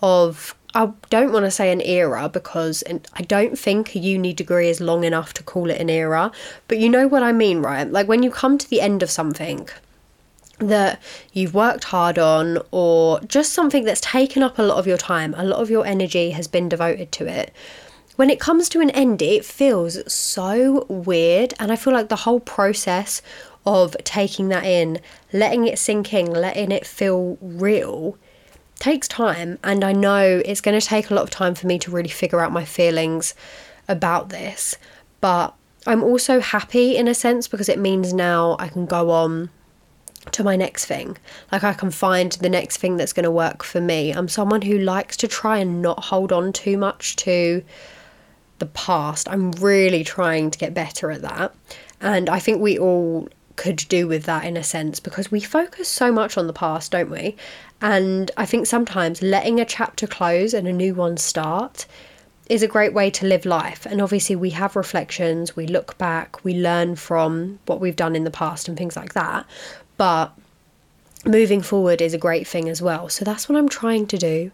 of 0.00 0.56
I 0.74 0.90
don't 1.10 1.32
want 1.32 1.44
to 1.44 1.50
say 1.50 1.70
an 1.70 1.82
era 1.82 2.28
because 2.28 2.82
I 3.14 3.22
don't 3.22 3.58
think 3.58 3.94
a 3.94 3.98
uni 3.98 4.32
degree 4.32 4.68
is 4.68 4.80
long 4.80 5.04
enough 5.04 5.34
to 5.34 5.42
call 5.42 5.68
it 5.68 5.80
an 5.80 5.90
era, 5.90 6.32
but 6.66 6.78
you 6.78 6.88
know 6.88 7.06
what 7.06 7.22
I 7.22 7.32
mean, 7.32 7.60
right? 7.60 7.90
Like 7.90 8.08
when 8.08 8.22
you 8.22 8.30
come 8.30 8.56
to 8.56 8.68
the 8.68 8.80
end 8.80 9.02
of 9.02 9.10
something 9.10 9.68
that 10.58 11.02
you've 11.32 11.54
worked 11.54 11.84
hard 11.84 12.18
on, 12.18 12.58
or 12.70 13.20
just 13.20 13.52
something 13.52 13.84
that's 13.84 14.00
taken 14.00 14.42
up 14.42 14.58
a 14.58 14.62
lot 14.62 14.78
of 14.78 14.86
your 14.86 14.96
time, 14.96 15.34
a 15.36 15.44
lot 15.44 15.60
of 15.60 15.70
your 15.70 15.84
energy 15.84 16.30
has 16.30 16.46
been 16.46 16.68
devoted 16.68 17.12
to 17.12 17.26
it. 17.26 17.52
When 18.16 18.30
it 18.30 18.40
comes 18.40 18.68
to 18.70 18.80
an 18.80 18.90
end, 18.90 19.20
it 19.22 19.44
feels 19.44 20.12
so 20.12 20.86
weird, 20.88 21.52
and 21.58 21.72
I 21.72 21.76
feel 21.76 21.92
like 21.92 22.08
the 22.08 22.16
whole 22.16 22.40
process 22.40 23.22
of 23.66 23.96
taking 24.04 24.48
that 24.48 24.64
in, 24.64 25.00
letting 25.32 25.66
it 25.66 25.78
sink 25.78 26.14
in, 26.14 26.26
letting 26.26 26.70
it 26.70 26.86
feel 26.86 27.38
real 27.40 28.16
takes 28.82 29.06
time 29.06 29.58
and 29.62 29.84
I 29.84 29.92
know 29.92 30.42
it's 30.44 30.60
going 30.60 30.78
to 30.78 30.84
take 30.84 31.08
a 31.08 31.14
lot 31.14 31.22
of 31.22 31.30
time 31.30 31.54
for 31.54 31.68
me 31.68 31.78
to 31.78 31.90
really 31.92 32.08
figure 32.08 32.40
out 32.40 32.50
my 32.50 32.64
feelings 32.64 33.32
about 33.88 34.30
this. 34.30 34.76
But 35.20 35.54
I'm 35.86 36.02
also 36.02 36.40
happy 36.40 36.96
in 36.96 37.06
a 37.06 37.14
sense 37.14 37.46
because 37.46 37.68
it 37.68 37.78
means 37.78 38.12
now 38.12 38.56
I 38.58 38.66
can 38.66 38.86
go 38.86 39.10
on 39.10 39.50
to 40.32 40.42
my 40.42 40.56
next 40.56 40.86
thing. 40.86 41.16
Like 41.52 41.62
I 41.62 41.74
can 41.74 41.92
find 41.92 42.32
the 42.32 42.48
next 42.48 42.78
thing 42.78 42.96
that's 42.96 43.12
going 43.12 43.22
to 43.24 43.30
work 43.30 43.62
for 43.62 43.80
me. 43.80 44.10
I'm 44.10 44.28
someone 44.28 44.62
who 44.62 44.78
likes 44.78 45.16
to 45.18 45.28
try 45.28 45.58
and 45.58 45.80
not 45.80 46.04
hold 46.04 46.32
on 46.32 46.52
too 46.52 46.76
much 46.76 47.14
to 47.16 47.62
the 48.58 48.66
past. 48.66 49.28
I'm 49.28 49.52
really 49.52 50.02
trying 50.02 50.50
to 50.50 50.58
get 50.58 50.74
better 50.74 51.12
at 51.12 51.22
that. 51.22 51.54
And 52.00 52.28
I 52.28 52.40
think 52.40 52.60
we 52.60 52.78
all 52.80 53.28
could 53.62 53.86
do 53.88 54.08
with 54.08 54.24
that 54.24 54.44
in 54.44 54.56
a 54.56 54.62
sense 54.64 54.98
because 54.98 55.30
we 55.30 55.40
focus 55.40 55.88
so 55.88 56.10
much 56.10 56.36
on 56.36 56.48
the 56.48 56.52
past, 56.52 56.90
don't 56.90 57.08
we? 57.08 57.36
And 57.80 58.28
I 58.36 58.44
think 58.44 58.66
sometimes 58.66 59.22
letting 59.22 59.60
a 59.60 59.64
chapter 59.64 60.08
close 60.08 60.52
and 60.52 60.66
a 60.66 60.72
new 60.72 60.94
one 60.94 61.16
start 61.16 61.86
is 62.48 62.64
a 62.64 62.66
great 62.66 62.92
way 62.92 63.08
to 63.10 63.24
live 63.24 63.44
life. 63.46 63.86
And 63.86 64.02
obviously, 64.02 64.34
we 64.34 64.50
have 64.50 64.74
reflections, 64.74 65.54
we 65.54 65.68
look 65.68 65.96
back, 65.96 66.42
we 66.42 66.54
learn 66.54 66.96
from 66.96 67.60
what 67.66 67.80
we've 67.80 67.94
done 67.94 68.16
in 68.16 68.24
the 68.24 68.32
past 68.32 68.66
and 68.66 68.76
things 68.76 68.96
like 68.96 69.14
that. 69.14 69.46
But 69.96 70.32
moving 71.24 71.62
forward 71.62 72.02
is 72.02 72.14
a 72.14 72.18
great 72.18 72.48
thing 72.48 72.68
as 72.68 72.82
well. 72.82 73.08
So 73.08 73.24
that's 73.24 73.48
what 73.48 73.56
I'm 73.56 73.68
trying 73.68 74.08
to 74.08 74.18
do. 74.18 74.50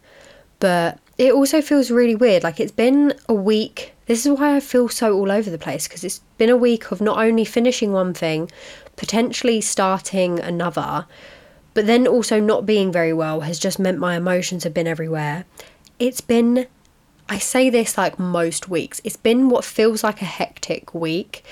But 0.61 0.99
it 1.17 1.33
also 1.33 1.63
feels 1.63 1.91
really 1.91 2.15
weird. 2.15 2.43
Like 2.43 2.61
it's 2.61 2.73
been 2.73 3.15
a 3.27 3.35
week. 3.35 3.95
This 4.05 4.27
is 4.27 4.39
why 4.39 4.55
I 4.55 4.61
feel 4.61 4.91
so 4.91 5.15
all 5.15 5.33
over 5.33 5.49
the 5.49 5.57
place 5.57 5.89
because 5.89 6.05
it's 6.05 6.21
been 6.37 6.51
a 6.51 6.57
week 6.59 6.91
of 6.91 7.01
not 7.01 7.17
only 7.17 7.47
finishing 7.47 7.93
one 7.93 8.13
thing, 8.13 8.51
potentially 8.99 9.61
starting 9.61 10.39
another 10.39 11.07
but 11.79 11.87
then 11.87 12.09
also 12.09 12.41
not 12.41 12.67
being 12.67 12.91
very 12.91 13.13
well 13.13 13.43
has 13.43 13.57
just 13.57 13.79
meant 13.79 14.01
my 14.01 14.17
emotions 14.17 14.65
have 14.65 14.75
been 14.75 14.89
everywhere. 14.89 15.45
It's 16.01 16.21
been, 16.21 16.67
I 17.29 17.39
say 17.39 17.71
this 17.71 17.97
like 17.97 18.19
most 18.19 18.69
weeks, 18.69 19.01
it's 19.05 19.17
been 19.17 19.49
what 19.49 19.65
feels 19.65 20.03
like 20.03 20.21
a 20.21 20.25
hectic 20.25 20.93
week, 20.93 21.45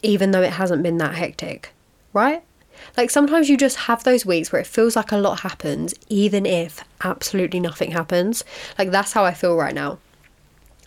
even 0.00 0.30
though 0.30 0.42
it 0.42 0.52
hasn't 0.52 0.84
been 0.84 0.98
that 0.98 1.16
hectic, 1.16 1.72
right? 2.12 2.44
Like 2.96 3.10
sometimes 3.10 3.48
you 3.48 3.56
just 3.56 3.76
have 3.76 4.04
those 4.04 4.24
weeks 4.24 4.52
where 4.52 4.60
it 4.60 4.68
feels 4.68 4.94
like 4.94 5.10
a 5.10 5.16
lot 5.16 5.40
happens, 5.40 5.94
even 6.08 6.46
if 6.46 6.84
absolutely 7.02 7.58
nothing 7.58 7.90
happens. 7.90 8.44
Like 8.78 8.92
that's 8.92 9.14
how 9.14 9.24
I 9.24 9.34
feel 9.34 9.56
right 9.56 9.74
now. 9.74 9.98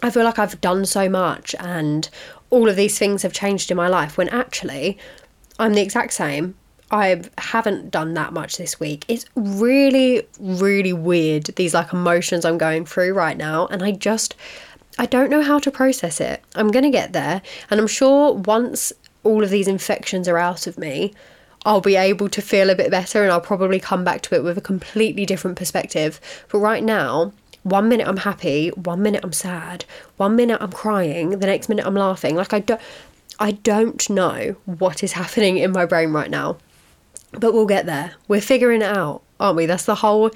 I 0.01 0.09
feel 0.09 0.23
like 0.23 0.39
I've 0.39 0.61
done 0.61 0.85
so 0.85 1.09
much 1.09 1.53
and 1.59 2.07
all 2.49 2.69
of 2.69 2.77
these 2.77 2.97
things 2.97 3.23
have 3.23 3.33
changed 3.33 3.71
in 3.71 3.75
my 3.75 3.89
life 3.89 4.17
when 4.17 4.29
actually 4.29 4.97
I'm 5.57 5.73
the 5.73 5.81
exact 5.81 6.13
same 6.13 6.55
I 6.91 7.23
haven't 7.37 7.91
done 7.91 8.13
that 8.13 8.33
much 8.33 8.57
this 8.57 8.79
week. 8.79 9.05
It's 9.07 9.25
really, 9.35 10.27
really 10.39 10.93
weird, 10.93 11.45
these 11.55 11.73
like 11.73 11.91
emotions 11.91 12.45
I'm 12.45 12.57
going 12.57 12.85
through 12.85 13.13
right 13.13 13.37
now. 13.37 13.67
And 13.67 13.83
I 13.83 13.91
just, 13.91 14.35
I 14.99 15.05
don't 15.05 15.29
know 15.29 15.41
how 15.41 15.59
to 15.59 15.71
process 15.71 16.21
it. 16.21 16.43
I'm 16.53 16.69
going 16.69 16.83
to 16.83 16.91
get 16.91 17.13
there. 17.13 17.41
And 17.69 17.79
I'm 17.79 17.87
sure 17.87 18.33
once 18.33 18.93
all 19.23 19.43
of 19.43 19.49
these 19.49 19.67
infections 19.67 20.27
are 20.27 20.37
out 20.37 20.67
of 20.67 20.77
me, 20.77 21.13
I'll 21.65 21.81
be 21.81 21.95
able 21.95 22.29
to 22.29 22.41
feel 22.41 22.69
a 22.69 22.75
bit 22.75 22.91
better 22.91 23.23
and 23.23 23.31
I'll 23.31 23.41
probably 23.41 23.79
come 23.79 24.03
back 24.03 24.21
to 24.23 24.35
it 24.35 24.43
with 24.43 24.57
a 24.57 24.61
completely 24.61 25.25
different 25.25 25.57
perspective. 25.57 26.21
But 26.51 26.59
right 26.59 26.83
now, 26.83 27.33
one 27.63 27.89
minute 27.89 28.07
I'm 28.07 28.17
happy, 28.17 28.69
one 28.69 29.01
minute 29.01 29.21
I'm 29.23 29.33
sad, 29.33 29.85
one 30.17 30.35
minute 30.35 30.59
I'm 30.61 30.71
crying, 30.71 31.31
the 31.31 31.47
next 31.47 31.67
minute 31.67 31.87
I'm 31.87 31.95
laughing. 31.95 32.35
Like 32.35 32.53
I 32.53 32.59
don't 32.59 32.79
I 33.39 33.51
don't 33.51 34.09
know 34.09 34.55
what 34.65 35.03
is 35.03 35.13
happening 35.13 35.57
in 35.57 35.71
my 35.71 35.85
brain 35.85 36.11
right 36.11 36.29
now. 36.29 36.57
But 37.31 37.53
we'll 37.53 37.65
get 37.65 37.85
there. 37.85 38.13
We're 38.27 38.41
figuring 38.41 38.81
it 38.81 38.95
out, 38.95 39.21
aren't 39.39 39.57
we? 39.57 39.65
That's 39.65 39.85
the 39.85 39.95
whole 39.95 40.31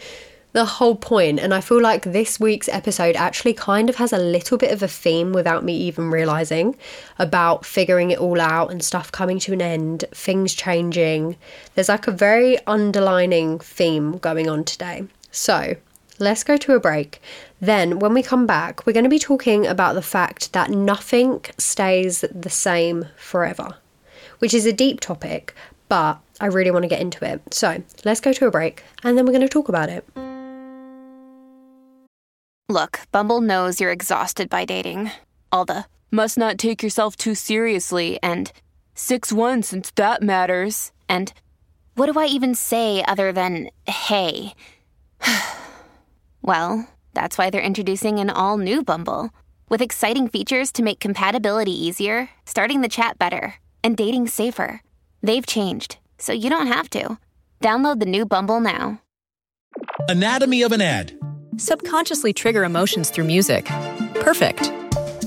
the 0.52 0.66
whole 0.66 0.96
point 0.96 1.40
and 1.40 1.54
I 1.54 1.62
feel 1.62 1.80
like 1.80 2.04
this 2.04 2.40
week's 2.40 2.68
episode 2.70 3.16
actually 3.16 3.54
kind 3.54 3.88
of 3.88 3.98
has 3.98 4.12
a 4.12 4.18
little 4.18 4.58
bit 4.58 4.72
of 4.72 4.82
a 4.82 4.88
theme 4.88 5.32
without 5.32 5.64
me 5.64 5.78
even 5.78 6.10
realizing 6.10 6.76
about 7.20 7.66
figuring 7.66 8.10
it 8.10 8.18
all 8.18 8.42
out 8.42 8.72
and 8.72 8.84
stuff 8.84 9.12
coming 9.12 9.38
to 9.40 9.54
an 9.54 9.62
end, 9.62 10.06
things 10.12 10.56
changing. 10.56 11.36
There's 11.76 11.90
like 11.90 12.08
a 12.08 12.12
very 12.12 12.58
underlining 12.66 13.60
theme 13.60 14.18
going 14.18 14.50
on 14.50 14.64
today. 14.64 15.04
So, 15.30 15.76
let's 16.18 16.44
go 16.44 16.58
to 16.58 16.74
a 16.74 16.80
break. 16.80 17.22
Then, 17.62 18.00
when 18.00 18.14
we 18.14 18.24
come 18.24 18.46
back, 18.46 18.86
we're 18.86 18.94
going 18.94 19.04
to 19.04 19.10
be 19.10 19.20
talking 19.20 19.68
about 19.68 19.96
the 19.96 20.02
fact 20.02 20.54
that 20.54 20.70
nothing 20.70 21.44
stays 21.58 22.22
the 22.22 22.50
same 22.50 23.08
forever, 23.18 23.76
which 24.40 24.54
is 24.54 24.66
a 24.66 24.72
deep 24.72 25.02
topic, 25.02 25.54
but 25.90 26.20
I 26.40 26.46
really 26.46 26.72
want 26.72 26.84
to 26.84 26.90
get 26.90 27.02
into 27.02 27.26
it. 27.26 27.54
So 27.54 27.84
let's 28.06 28.22
go 28.22 28.32
to 28.32 28.48
a 28.48 28.52
break 28.52 28.84
and 29.04 29.18
then 29.18 29.26
we're 29.26 29.34
going 29.34 29.42
to 29.42 29.50
talk 29.50 29.68
about 29.68 29.90
it. 29.90 30.08
Look, 32.70 33.02
Bumble 33.12 33.42
knows 33.42 33.82
you're 33.82 33.92
exhausted 33.92 34.50
by 34.50 34.64
dating. 34.64 35.12
All 35.52 35.66
the 35.66 35.86
must 36.12 36.38
not 36.38 36.58
take 36.58 36.82
yourself 36.82 37.16
too 37.16 37.36
seriously 37.36 38.20
and 38.24 38.52
6 38.94 39.34
1 39.34 39.64
since 39.64 39.92
that 39.92 40.22
matters. 40.22 40.92
And 41.10 41.34
what 41.96 42.12
do 42.12 42.20
I 42.20 42.28
even 42.28 42.56
say 42.56 43.04
other 43.06 43.34
than 43.34 43.70
hey? 43.88 44.54
well, 46.42 46.88
that's 47.14 47.38
why 47.38 47.50
they're 47.50 47.62
introducing 47.62 48.20
an 48.20 48.30
all 48.30 48.58
new 48.58 48.84
Bumble 48.84 49.30
with 49.70 49.82
exciting 49.82 50.28
features 50.28 50.72
to 50.74 50.84
make 50.84 51.00
compatibility 51.00 51.74
easier, 51.74 52.30
starting 52.46 52.82
the 52.82 52.90
chat 52.90 53.20
better, 53.20 53.56
and 53.84 53.96
dating 53.96 54.28
safer. 54.28 54.82
They've 55.22 55.46
changed 55.46 55.98
so 56.20 56.34
you 56.34 56.50
don't 56.50 56.68
have 56.68 56.90
to. 56.92 57.18
Download 57.62 58.00
the 58.00 58.06
new 58.06 58.26
Bumble 58.26 58.60
now. 58.60 59.02
Anatomy 60.08 60.62
of 60.62 60.72
an 60.72 60.82
ad. 60.82 61.14
Subconsciously 61.58 62.34
trigger 62.34 62.64
emotions 62.64 63.10
through 63.10 63.26
music. 63.26 63.66
Perfect. 64.16 64.72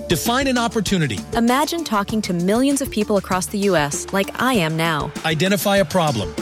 Define 0.08 0.46
an 0.46 0.58
opportunity. 0.58 1.18
Imagine 1.34 1.84
talking 1.84 2.22
to 2.22 2.32
millions 2.32 2.80
of 2.80 2.90
people 2.90 3.16
across 3.16 3.46
the 3.46 3.58
U.S. 3.58 4.06
like 4.12 4.40
I 4.40 4.54
am 4.54 4.76
now. 4.76 5.10
Identify 5.24 5.78
a 5.78 5.84
problem. 5.84 6.34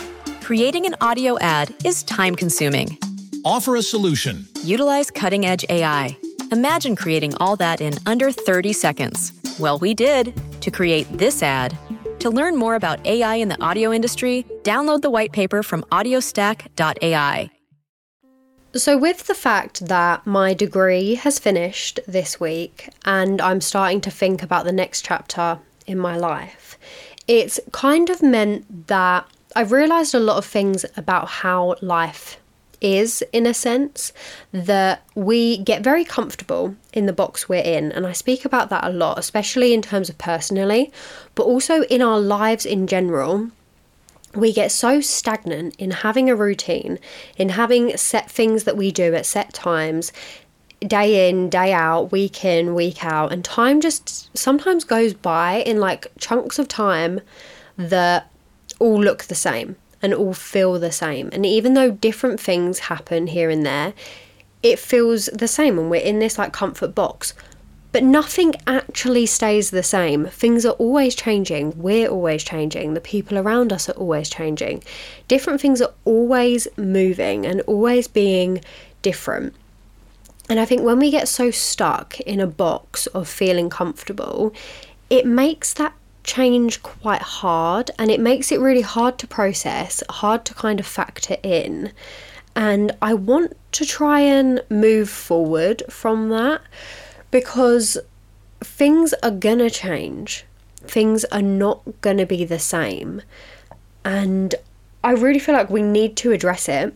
Creating 0.43 0.87
an 0.87 0.97
audio 1.01 1.39
ad 1.39 1.75
is 1.85 2.03
time 2.05 2.35
consuming. 2.35 2.99
Offer 3.45 3.77
a 3.77 3.83
solution. 3.83 4.47
Utilize 4.65 5.11
cutting 5.11 5.47
edge 5.47 5.65
AI. 5.71 6.17
Imagine 6.53 6.95
creating 6.95 7.35
all 7.37 7.57
that 7.57 7.81
in 7.81 7.95
under 8.05 8.31
30 8.31 8.75
seconds. 8.75 9.33
Well, 9.59 9.79
we 9.79 9.95
did 9.95 10.35
to 10.61 10.71
create 10.71 11.07
this 11.17 11.43
ad. 11.43 11.77
To 12.19 12.29
learn 12.29 12.57
more 12.57 12.75
about 12.75 13.05
AI 13.07 13.37
in 13.37 13.49
the 13.49 13.61
audio 13.63 13.93
industry, 13.93 14.45
download 14.63 15.01
the 15.01 15.09
white 15.09 15.33
paper 15.33 15.63
from 15.63 15.85
audiostack.ai. 15.85 17.51
So, 18.75 18.99
with 18.99 19.27
the 19.27 19.35
fact 19.35 19.87
that 19.87 20.27
my 20.27 20.53
degree 20.53 21.15
has 21.15 21.39
finished 21.39 21.99
this 22.07 22.39
week 22.39 22.91
and 23.07 23.41
I'm 23.41 23.63
starting 23.63 24.03
to 24.03 24.11
think 24.11 24.43
about 24.43 24.65
the 24.65 24.73
next 24.73 25.05
chapter 25.05 25.59
in 25.87 25.99
my 25.99 26.17
life, 26.19 26.79
it's 27.27 27.59
kind 27.73 28.11
of 28.11 28.23
meant 28.23 28.89
that 28.89 29.27
I've 29.57 29.73
realised 29.73 30.15
a 30.15 30.21
lot 30.21 30.37
of 30.37 30.45
things 30.45 30.85
about 30.97 31.27
how 31.27 31.77
life 31.81 32.37
is, 32.81 33.23
in 33.33 33.47
a 33.47 33.55
sense, 33.55 34.13
that 34.53 35.05
we 35.15 35.59
get 35.59 35.83
very 35.83 36.05
comfortable 36.05 36.75
in 36.93 37.07
the 37.07 37.13
box 37.13 37.49
we're 37.49 37.63
in. 37.63 37.93
And 37.93 38.07
I 38.07 38.13
speak 38.13 38.45
about 38.45 38.71
that 38.71 38.85
a 38.85 38.91
lot, 38.91 39.19
especially 39.19 39.75
in 39.75 39.83
terms 39.83 40.09
of 40.09 40.19
personally, 40.19 40.93
but 41.35 41.45
also 41.45 41.83
in 41.85 42.03
our 42.03 42.21
lives 42.21 42.65
in 42.67 42.87
general. 42.87 43.51
we 44.35 44.53
get 44.53 44.71
so 44.71 45.01
stagnant 45.01 45.75
in 45.77 45.91
having 45.91 46.31
a 46.31 46.37
routine, 46.37 46.99
in 47.37 47.49
having 47.51 47.97
set 47.97 48.31
things 48.31 48.63
that 48.65 48.77
we 48.77 48.93
do 48.93 49.13
at 49.15 49.27
set 49.27 49.53
times, 49.53 50.13
day 50.87 51.29
in, 51.29 51.51
day 51.51 51.73
out, 51.73 52.13
week 52.13 52.45
in, 52.45 52.75
week 52.75 53.05
out, 53.05 53.33
and 53.33 53.45
time 53.45 53.81
just 53.81 54.37
sometimes 54.37 54.85
goes 54.85 55.15
by 55.15 55.57
in 55.57 55.81
like 55.81 56.07
chunks 56.19 56.59
of 56.59 56.69
time 56.69 57.21
that 57.77 58.31
all 58.79 59.03
look 59.03 59.25
the 59.25 59.35
same 59.35 59.77
and 60.03 60.15
all 60.15 60.35
feel 60.35 60.79
the 60.79 60.93
same. 60.93 61.29
And 61.33 61.45
even 61.45 61.75
though 61.75 61.91
different 61.91 62.41
things 62.41 62.81
happen 62.81 63.29
here 63.29 63.51
and 63.51 63.65
there, 63.65 63.95
it 64.63 64.79
feels 64.79 65.27
the 65.27 65.49
same 65.49 65.79
and 65.79 65.91
we're 65.91 66.03
in 66.03 66.19
this 66.19 66.39
like 66.39 66.53
comfort 66.53 66.95
box. 66.95 67.35
But 67.93 68.05
nothing 68.05 68.55
actually 68.69 69.27
stays 69.27 69.71
the 69.71 69.83
same. 69.83 70.27
Things 70.27 70.65
are 70.65 70.75
always 70.75 71.15
changing. 71.17 71.77
We're 71.77 72.09
always 72.09 72.45
changing. 72.45 72.95
The 72.95 73.01
people 73.01 73.37
around 73.37 73.73
us 73.73 73.89
are 73.89 73.95
always 73.95 74.29
changing. 74.29 74.85
Different 75.27 75.61
things 75.61 75.83
are 75.83 75.93
always 76.05 76.69
moving 76.77 77.45
and 77.47 77.63
always 77.63 78.07
being 78.07 78.63
different. 79.03 79.55
And 80.49 80.61
I 80.61 80.65
think 80.65 80.83
when 80.83 80.99
we 80.99 81.11
get 81.11 81.29
so 81.29 81.51
stuck 81.51 82.21
in 82.21 82.41
a 82.41 82.47
box 82.47 83.07
of 83.09 83.29
feeling 83.29 83.71
comfortable, 83.71 84.53
it 85.09 85.27
makes 85.27 85.73
that 85.75 85.93
change 86.31 86.81
quite 86.83 87.23
hard 87.23 87.91
and 87.99 88.09
it 88.09 88.21
makes 88.21 88.53
it 88.53 88.61
really 88.61 88.83
hard 88.83 89.19
to 89.19 89.27
process, 89.27 90.03
hard 90.09 90.45
to 90.45 90.55
kind 90.55 90.79
of 90.79 90.87
factor 90.87 91.37
in. 91.43 91.91
And 92.55 92.93
I 93.03 93.15
want 93.15 93.57
to 93.73 93.85
try 93.85 94.21
and 94.21 94.63
move 94.71 95.11
forward 95.11 95.83
from 95.89 96.29
that 96.29 96.61
because 97.33 97.99
things 98.61 99.13
are 99.25 99.33
gonna 99.33 99.71
change. 99.71 100.45
Things 100.77 101.25
are 101.27 101.43
not 101.43 101.83
gonna 102.01 102.27
be 102.27 102.45
the 102.45 102.61
same. 102.61 103.23
And 104.05 104.55
I 105.03 105.13
really 105.13 105.41
feel 105.41 105.57
like 105.57 105.71
we 105.71 105.83
need 105.83 106.17
to 106.19 106.31
address 106.31 106.69
it 106.69 106.95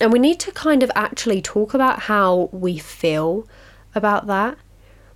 and 0.00 0.10
we 0.10 0.18
need 0.18 0.40
to 0.40 0.52
kind 0.52 0.82
of 0.82 0.90
actually 0.94 1.42
talk 1.42 1.74
about 1.74 2.00
how 2.00 2.48
we 2.50 2.78
feel 2.78 3.46
about 3.94 4.26
that, 4.28 4.56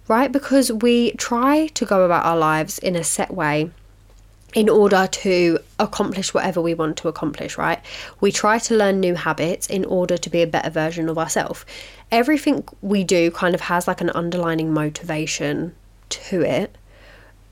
right? 0.08 0.30
Because 0.30 0.70
we 0.72 1.12
try 1.12 1.68
to 1.68 1.84
go 1.84 2.04
about 2.04 2.24
our 2.24 2.36
lives 2.36 2.78
in 2.78 2.96
a 2.96 3.04
set 3.04 3.32
way 3.32 3.70
in 4.54 4.68
order 4.68 5.08
to 5.08 5.58
accomplish 5.80 6.32
whatever 6.32 6.60
we 6.60 6.74
want 6.74 6.96
to 6.96 7.08
accomplish, 7.08 7.58
right? 7.58 7.80
We 8.20 8.30
try 8.30 8.58
to 8.60 8.76
learn 8.76 9.00
new 9.00 9.16
habits 9.16 9.66
in 9.66 9.84
order 9.84 10.16
to 10.16 10.30
be 10.30 10.42
a 10.42 10.46
better 10.46 10.70
version 10.70 11.08
of 11.08 11.18
ourselves. 11.18 11.64
Everything 12.12 12.66
we 12.80 13.02
do 13.02 13.30
kind 13.32 13.54
of 13.54 13.62
has 13.62 13.88
like 13.88 14.00
an 14.00 14.10
underlining 14.10 14.72
motivation 14.72 15.74
to 16.10 16.42
it 16.42 16.76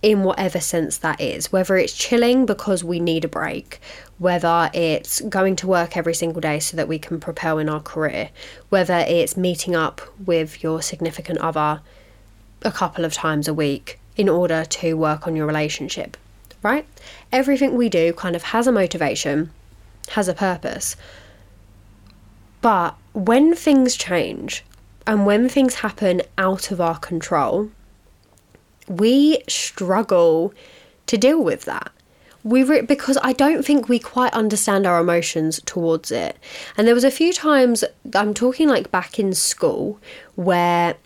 in 0.01 0.23
whatever 0.25 0.61
sense 0.61 0.97
that 0.99 1.21
is, 1.21 1.53
whether 1.53 1.77
it's 1.77 1.97
chilling 1.97 2.45
because 2.47 2.83
we 2.83 3.01
need 3.01 3.25
a 3.25 3.29
break, 3.29 3.81
whether 4.19 4.71
it's 4.75 5.21
going 5.23 5.57
to 5.57 5.67
work 5.67 5.97
every 5.97 6.15
single 6.15 6.41
day 6.41 6.59
so 6.59 6.77
that 6.77 6.89
we 6.89 6.99
can 6.99 7.21
propel 7.21 7.59
in 7.59 7.69
our 7.69 7.81
career, 7.81 8.31
whether 8.69 9.05
it's 9.09 9.37
meeting 9.37 9.75
up 9.75 10.01
with 10.25 10.63
your 10.63 10.83
significant 10.83 11.39
other 11.39 11.81
a 12.65 12.73
couple 12.73 13.05
of 13.05 13.13
times 13.13 13.49
a 13.49 13.55
week 13.55 13.99
in 14.17 14.29
order 14.29 14.65
to 14.65 14.95
work 14.95 15.27
on 15.27 15.37
your 15.37 15.47
relationship 15.47 16.17
right? 16.63 16.87
Everything 17.31 17.75
we 17.75 17.89
do 17.89 18.13
kind 18.13 18.37
of 18.37 18.43
has 18.45 18.67
a 18.67 18.73
motivation, 18.73 19.51
has 20.11 20.29
a 20.29 20.35
purpose. 20.35 20.97
But 22.61 22.95
when 23.13 23.55
things 23.55 23.97
change 23.97 24.65
and 25.07 25.27
when 25.27 25.49
things 25.49 25.77
happen 25.77 26.23
out 26.39 26.71
of 26.71 26.81
our 26.81 26.99
control, 26.99 27.71
we 28.89 29.43
struggle 29.49 30.55
to 31.07 31.19
deal 31.19 31.43
with 31.43 31.65
that. 31.65 31.91
We 32.45 32.63
re- 32.65 32.83
because 32.83 33.19
I 33.23 33.33
don't 33.33 33.65
think 33.65 33.89
we 33.89 33.99
quite 33.99 34.33
understand 34.33 34.87
our 34.87 35.01
emotions 35.01 35.61
towards 35.65 36.11
it. 36.11 36.37
And 36.77 36.87
there 36.87 36.95
was 36.95 37.05
a 37.05 37.11
few 37.11 37.33
times 37.33 37.85
I'm 38.15 38.35
talking 38.35 38.69
like 38.69 38.91
back 38.91 39.19
in 39.19 39.33
school 39.33 40.01
where 40.35 40.97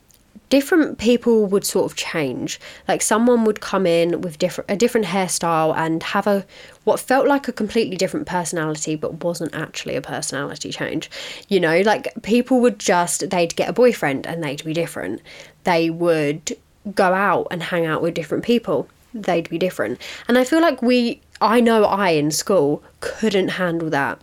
different 0.49 0.99
people 0.99 1.47
would 1.47 1.65
sort 1.65 1.91
of 1.91 1.97
change. 1.97 2.61
Like 2.87 3.03
someone 3.03 3.45
would 3.45 3.61
come 3.61 3.87
in 3.87 4.21
with 4.21 4.39
different 4.39 4.71
a 4.71 4.77
different 4.77 5.07
hairstyle 5.07 5.77
and 5.77 6.03
have 6.03 6.27
a 6.27 6.45
what 6.85 7.01
felt 7.01 7.27
like 7.27 7.49
a 7.49 7.53
completely 7.53 7.97
different 7.97 8.27
personality 8.27 8.95
but 8.95 9.25
wasn't 9.25 9.55
actually 9.55 9.97
a 9.97 10.03
personality 10.03 10.71
change. 10.71 11.11
You 11.49 11.61
know, 11.61 11.81
like 11.81 12.13
people 12.23 12.61
would 12.61 12.79
just 12.79 13.29
they'd 13.31 13.57
get 13.57 13.69
a 13.69 13.73
boyfriend 13.73 14.27
and 14.27 14.43
they'd 14.43 14.65
be 14.65 14.73
different. 14.73 15.21
They 15.65 15.91
would 15.91 16.57
go 16.95 17.13
out 17.15 17.49
and 17.51 17.63
hang 17.63 17.87
out 17.87 18.03
with 18.03 18.15
different 18.15 18.45
people. 18.45 18.89
They'd 19.13 19.49
be 19.49 19.59
different. 19.59 20.01
And 20.29 20.39
I 20.39 20.45
feel 20.45 20.61
like 20.61 20.83
we 20.83 21.21
I 21.41 21.61
know 21.61 21.85
I 21.85 22.11
in 22.11 22.31
school 22.31 22.83
couldn't 23.01 23.49
handle 23.49 23.91
that 23.91 24.21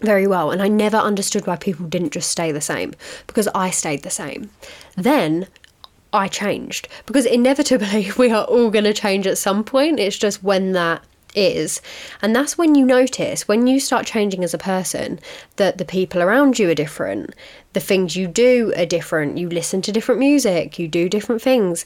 very 0.00 0.26
well 0.26 0.50
and 0.50 0.62
I 0.62 0.68
never 0.68 0.96
understood 0.96 1.46
why 1.46 1.56
people 1.56 1.86
didn't 1.86 2.12
just 2.12 2.30
stay 2.30 2.52
the 2.52 2.60
same 2.60 2.94
because 3.26 3.48
I 3.54 3.70
stayed 3.70 4.02
the 4.02 4.10
same. 4.10 4.50
Then 4.96 5.46
I 6.12 6.28
changed 6.28 6.88
because 7.06 7.26
inevitably 7.26 8.10
we 8.18 8.30
are 8.30 8.44
all 8.44 8.70
going 8.70 8.84
to 8.84 8.94
change 8.94 9.26
at 9.26 9.38
some 9.38 9.64
point. 9.64 10.00
It's 10.00 10.18
just 10.18 10.42
when 10.42 10.72
that 10.72 11.04
is. 11.34 11.80
And 12.22 12.34
that's 12.34 12.58
when 12.58 12.74
you 12.74 12.84
notice, 12.84 13.46
when 13.46 13.66
you 13.66 13.80
start 13.80 14.06
changing 14.06 14.44
as 14.44 14.54
a 14.54 14.58
person, 14.58 15.20
that 15.56 15.78
the 15.78 15.84
people 15.84 16.22
around 16.22 16.58
you 16.58 16.68
are 16.70 16.74
different, 16.74 17.34
the 17.72 17.80
things 17.80 18.16
you 18.16 18.26
do 18.26 18.72
are 18.76 18.86
different, 18.86 19.38
you 19.38 19.48
listen 19.48 19.82
to 19.82 19.92
different 19.92 20.18
music, 20.18 20.78
you 20.78 20.88
do 20.88 21.08
different 21.08 21.42
things. 21.42 21.84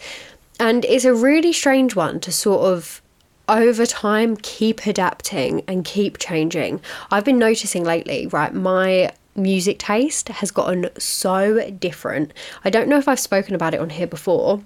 And 0.59 0.85
it's 0.85 1.05
a 1.05 1.15
really 1.15 1.53
strange 1.53 1.95
one 1.97 2.21
to 2.21 2.33
sort 2.33 2.63
of 2.63 3.03
over 3.49 3.87
time 3.87 4.37
keep 4.37 4.87
adapting 4.87 5.63
and 5.69 5.85
keep 5.85 6.19
changing. 6.19 6.81
I've 7.11 7.25
been 7.25 7.39
noticing 7.39 7.85
lately, 7.85 8.27
right, 8.29 8.55
my 8.55 9.13
music 9.37 9.79
taste 9.79 10.29
has 10.29 10.51
gotten 10.51 10.89
so 10.99 11.71
different. 11.71 12.33
I 12.65 12.71
don't 12.71 12.89
know 12.89 12.99
if 12.99 13.09
I've 13.09 13.21
spoken 13.21 13.55
about 13.55 13.75
it 13.75 13.81
on 13.81 13.91
here 13.91 14.07
before. 14.07 14.63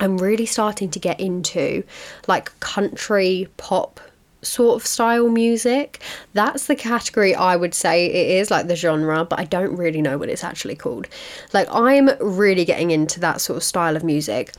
I'm 0.00 0.18
really 0.18 0.46
starting 0.46 0.90
to 0.90 0.98
get 0.98 1.20
into 1.20 1.84
like 2.26 2.58
country 2.60 3.48
pop 3.56 4.00
sort 4.40 4.80
of 4.80 4.86
style 4.86 5.28
music. 5.28 6.02
That's 6.32 6.66
the 6.66 6.74
category 6.74 7.34
I 7.34 7.54
would 7.54 7.74
say 7.74 8.06
it 8.06 8.40
is, 8.40 8.50
like 8.50 8.66
the 8.66 8.74
genre, 8.74 9.24
but 9.24 9.38
I 9.38 9.44
don't 9.44 9.76
really 9.76 10.02
know 10.02 10.18
what 10.18 10.28
it's 10.28 10.42
actually 10.42 10.74
called. 10.74 11.06
Like, 11.52 11.68
I'm 11.70 12.10
really 12.20 12.64
getting 12.64 12.90
into 12.90 13.20
that 13.20 13.40
sort 13.40 13.58
of 13.58 13.62
style 13.62 13.96
of 13.96 14.02
music. 14.02 14.52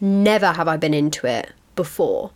Never 0.00 0.52
have 0.52 0.68
I 0.68 0.76
been 0.76 0.92
into 0.92 1.26
it 1.26 1.50
before 1.74 2.32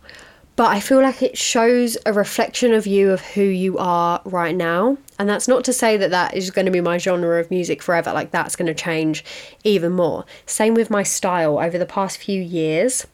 but 0.55 0.67
I 0.67 0.79
feel 0.79 1.01
like 1.01 1.21
it 1.21 1.37
shows 1.37 1.97
a 2.05 2.13
reflection 2.13 2.73
of 2.73 2.87
you 2.87 3.11
of 3.11 3.21
who 3.21 3.41
you 3.41 3.77
are 3.77 4.21
right 4.23 4.55
now. 4.55 4.97
And 5.19 5.27
that's 5.29 5.47
not 5.47 5.65
to 5.65 5.73
say 5.73 5.97
that 5.97 6.11
that 6.11 6.35
is 6.35 6.51
going 6.51 6.65
to 6.65 6.71
be 6.71 6.81
my 6.81 6.97
genre 6.97 7.39
of 7.39 7.51
music 7.51 7.81
forever, 7.81 8.13
like 8.13 8.31
that's 8.31 8.55
going 8.55 8.67
to 8.67 8.73
change 8.73 9.23
even 9.63 9.91
more. 9.91 10.25
Same 10.45 10.73
with 10.73 10.89
my 10.89 11.03
style 11.03 11.59
over 11.59 11.77
the 11.77 11.85
past 11.85 12.17
few 12.17 12.41
years. 12.41 13.05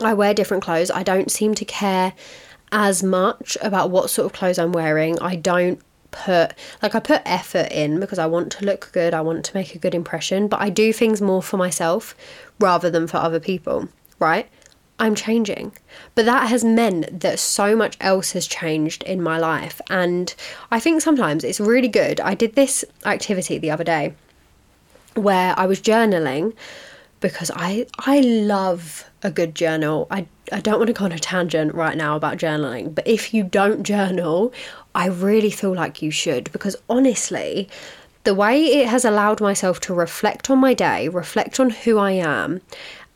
I 0.00 0.14
wear 0.14 0.34
different 0.34 0.62
clothes. 0.62 0.90
I 0.90 1.02
don't 1.02 1.30
seem 1.30 1.54
to 1.54 1.64
care 1.64 2.12
as 2.72 3.02
much 3.02 3.56
about 3.62 3.90
what 3.90 4.10
sort 4.10 4.26
of 4.26 4.32
clothes 4.32 4.58
I'm 4.58 4.72
wearing. 4.72 5.18
I 5.20 5.36
don't 5.36 5.80
put 6.10 6.54
like 6.82 6.94
I 6.94 7.00
put 7.00 7.22
effort 7.24 7.70
in 7.70 8.00
because 8.00 8.18
I 8.18 8.26
want 8.26 8.50
to 8.52 8.64
look 8.64 8.90
good, 8.92 9.14
I 9.14 9.20
want 9.20 9.44
to 9.44 9.54
make 9.54 9.74
a 9.74 9.78
good 9.78 9.94
impression, 9.94 10.48
but 10.48 10.60
I 10.60 10.70
do 10.70 10.92
things 10.92 11.20
more 11.20 11.42
for 11.42 11.56
myself 11.56 12.14
rather 12.58 12.90
than 12.90 13.06
for 13.06 13.18
other 13.18 13.40
people, 13.40 13.88
right? 14.18 14.48
I'm 14.98 15.14
changing. 15.14 15.72
But 16.14 16.24
that 16.24 16.48
has 16.48 16.64
meant 16.64 17.20
that 17.20 17.38
so 17.38 17.76
much 17.76 17.96
else 18.00 18.32
has 18.32 18.46
changed 18.46 19.02
in 19.04 19.22
my 19.22 19.38
life. 19.38 19.80
And 19.88 20.34
I 20.70 20.80
think 20.80 21.02
sometimes 21.02 21.44
it's 21.44 21.60
really 21.60 21.88
good. 21.88 22.20
I 22.20 22.34
did 22.34 22.54
this 22.54 22.84
activity 23.04 23.58
the 23.58 23.70
other 23.70 23.84
day 23.84 24.14
where 25.14 25.54
I 25.58 25.66
was 25.66 25.80
journaling 25.80 26.54
because 27.20 27.50
I 27.54 27.86
I 27.98 28.20
love 28.20 29.04
a 29.22 29.30
good 29.30 29.54
journal. 29.54 30.06
I 30.10 30.26
I 30.52 30.60
don't 30.60 30.78
want 30.78 30.88
to 30.88 30.92
go 30.92 31.04
on 31.04 31.12
a 31.12 31.18
tangent 31.18 31.74
right 31.74 31.96
now 31.96 32.16
about 32.16 32.38
journaling, 32.38 32.94
but 32.94 33.06
if 33.06 33.34
you 33.34 33.42
don't 33.42 33.82
journal, 33.82 34.52
I 34.94 35.06
really 35.06 35.50
feel 35.50 35.74
like 35.74 36.02
you 36.02 36.10
should 36.10 36.50
because 36.52 36.76
honestly, 36.88 37.68
the 38.24 38.34
way 38.34 38.62
it 38.64 38.88
has 38.88 39.04
allowed 39.04 39.40
myself 39.40 39.80
to 39.80 39.94
reflect 39.94 40.50
on 40.50 40.58
my 40.58 40.74
day, 40.74 41.08
reflect 41.08 41.58
on 41.58 41.70
who 41.70 41.98
I 41.98 42.12
am, 42.12 42.60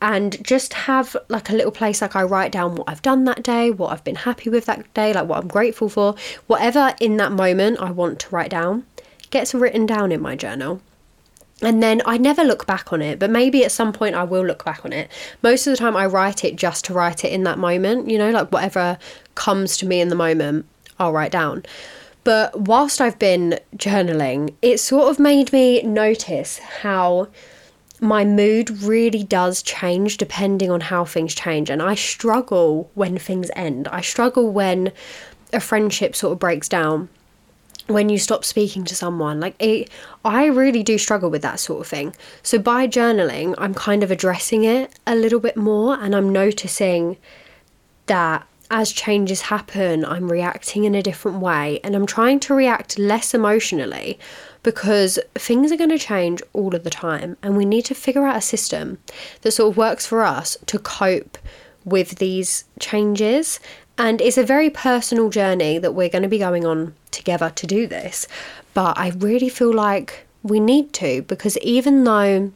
and 0.03 0.45
just 0.45 0.73
have 0.73 1.17
like 1.29 1.49
a 1.49 1.53
little 1.53 1.71
place 1.71 2.03
like 2.03 2.17
I 2.17 2.25
write 2.25 2.51
down 2.51 2.75
what 2.75 2.88
I've 2.88 3.03
done 3.03 3.25
that 3.25 3.45
day, 3.45 3.71
what 3.71 3.93
I've 3.93 4.03
been 4.03 4.17
happy 4.17 4.51
with 4.51 4.67
that 4.67 4.93
day, 4.95 5.12
like 5.12 5.29
what 5.29 5.38
I'm 5.38 5.47
grateful 5.47 5.88
for, 5.88 6.17
whatever 6.49 6.93
in 7.01 7.17
that 7.19 7.31
moment 7.31 7.79
I 7.81 7.93
want 7.93 8.19
to 8.21 8.29
write 8.35 8.51
down 8.51 8.85
gets 9.31 9.55
written 9.55 9.87
down 9.87 10.11
in 10.11 10.21
my 10.21 10.35
journal. 10.35 10.83
And 11.62 11.81
then 11.81 12.03
I 12.05 12.19
never 12.19 12.43
look 12.43 12.67
back 12.67 12.93
on 12.93 13.01
it, 13.01 13.21
but 13.21 13.31
maybe 13.31 13.65
at 13.65 13.71
some 13.71 13.93
point 13.93 14.17
I 14.17 14.25
will 14.25 14.45
look 14.45 14.65
back 14.65 14.85
on 14.85 14.93
it. 14.93 15.09
Most 15.41 15.69
of 15.69 15.71
the 15.71 15.77
time 15.77 15.97
I 15.97 16.07
write 16.07 16.45
it 16.45 16.57
just 16.57 16.85
to 16.87 16.93
write 16.93 17.25
it 17.25 17.33
in 17.33 17.45
that 17.45 17.61
moment, 17.61 18.11
you 18.11 18.19
know, 18.19 18.33
like 18.33 18.51
whatever 18.51 18.99
comes 19.37 19.77
to 19.77 19.87
me 19.87 20.01
in 20.01 20.09
the 20.09 20.17
moment, 20.17 20.67
I'll 20.99 21.12
write 21.12 21.31
down. 21.31 21.65
But 22.25 22.62
whilst 22.62 23.01
I've 23.01 23.21
been 23.21 23.61
journaling, 23.77 24.55
it 24.62 24.79
sort 24.79 25.11
of 25.11 25.21
made 25.21 25.53
me 25.53 25.81
notice 25.83 26.59
how 26.59 27.29
my 28.03 28.25
mood 28.25 28.69
really 28.83 29.23
does 29.23 29.62
change 29.62 30.17
depending 30.17 30.73
on 30.73 30.81
how 30.81 31.05
things 31.05 31.37
change. 31.37 31.71
And 31.71 31.81
I 31.81 31.95
struggle 31.95 32.91
when 32.95 33.17
things 33.17 33.49
end. 33.55 33.87
I 33.88 34.01
struggle 34.01 34.51
when 34.51 34.91
a 35.53 35.61
friendship 35.61 36.17
sort 36.17 36.33
of 36.33 36.38
breaks 36.41 36.69
down 36.69 37.09
when 37.87 38.09
you 38.09 38.19
stop 38.19 38.45
speaking 38.45 38.85
to 38.85 38.95
someone 38.95 39.41
like 39.41 39.57
it 39.59 39.91
i 40.25 40.47
really 40.47 40.85
do 40.85 40.97
struggle 40.97 41.29
with 41.29 41.43
that 41.43 41.59
sort 41.59 41.81
of 41.81 41.87
thing 41.87 42.15
so 42.41 42.57
by 42.57 42.87
journaling 42.87 43.57
i'm 43.59 43.75
kind 43.75 44.05
of 44.05 44.11
addressing 44.12 44.62
it 44.62 44.97
a 45.05 45.17
little 45.17 45.41
bit 45.41 45.57
more 45.57 45.99
and 46.01 46.15
i'm 46.15 46.33
noticing 46.33 47.17
that 48.07 48.47
as 48.71 48.93
changes 48.93 49.43
happen 49.43 50.05
i'm 50.05 50.31
reacting 50.31 50.85
in 50.85 50.95
a 50.95 51.03
different 51.03 51.41
way 51.41 51.81
and 51.83 51.97
i'm 51.97 52.07
trying 52.07 52.38
to 52.38 52.55
react 52.55 53.01
less 53.01 53.35
emotionally 53.35 54.17
because 54.62 55.18
things 55.35 55.72
are 55.72 55.77
going 55.77 55.90
to 55.90 55.98
change 55.98 56.40
all 56.53 56.75
of 56.75 56.85
the 56.85 56.90
time 56.90 57.37
and 57.42 57.57
we 57.57 57.64
need 57.64 57.85
to 57.85 57.94
figure 57.94 58.27
out 58.27 58.37
a 58.37 58.40
system 58.40 58.98
that 59.42 59.53
sort 59.53 59.72
of 59.72 59.77
works 59.77 60.07
for 60.07 60.22
us 60.22 60.57
to 60.66 60.79
cope 60.79 61.38
with 61.85 62.18
these 62.18 62.64
changes 62.79 63.59
and 63.98 64.20
it's 64.20 64.38
a 64.38 64.44
very 64.44 64.70
personal 64.70 65.29
journey 65.29 65.79
that 65.79 65.92
we're 65.92 66.09
going 66.09 66.22
to 66.22 66.29
be 66.29 66.38
going 66.38 66.64
on 66.64 66.94
together 67.11 67.51
to 67.51 67.66
do 67.66 67.87
this. 67.87 68.27
But 68.75 68.98
I 68.98 69.11
really 69.11 69.48
feel 69.48 69.72
like 69.72 70.27
we 70.42 70.61
need 70.61 70.92
to 70.94 71.22
because 71.22 71.59
even 71.59 72.05
though 72.05 72.53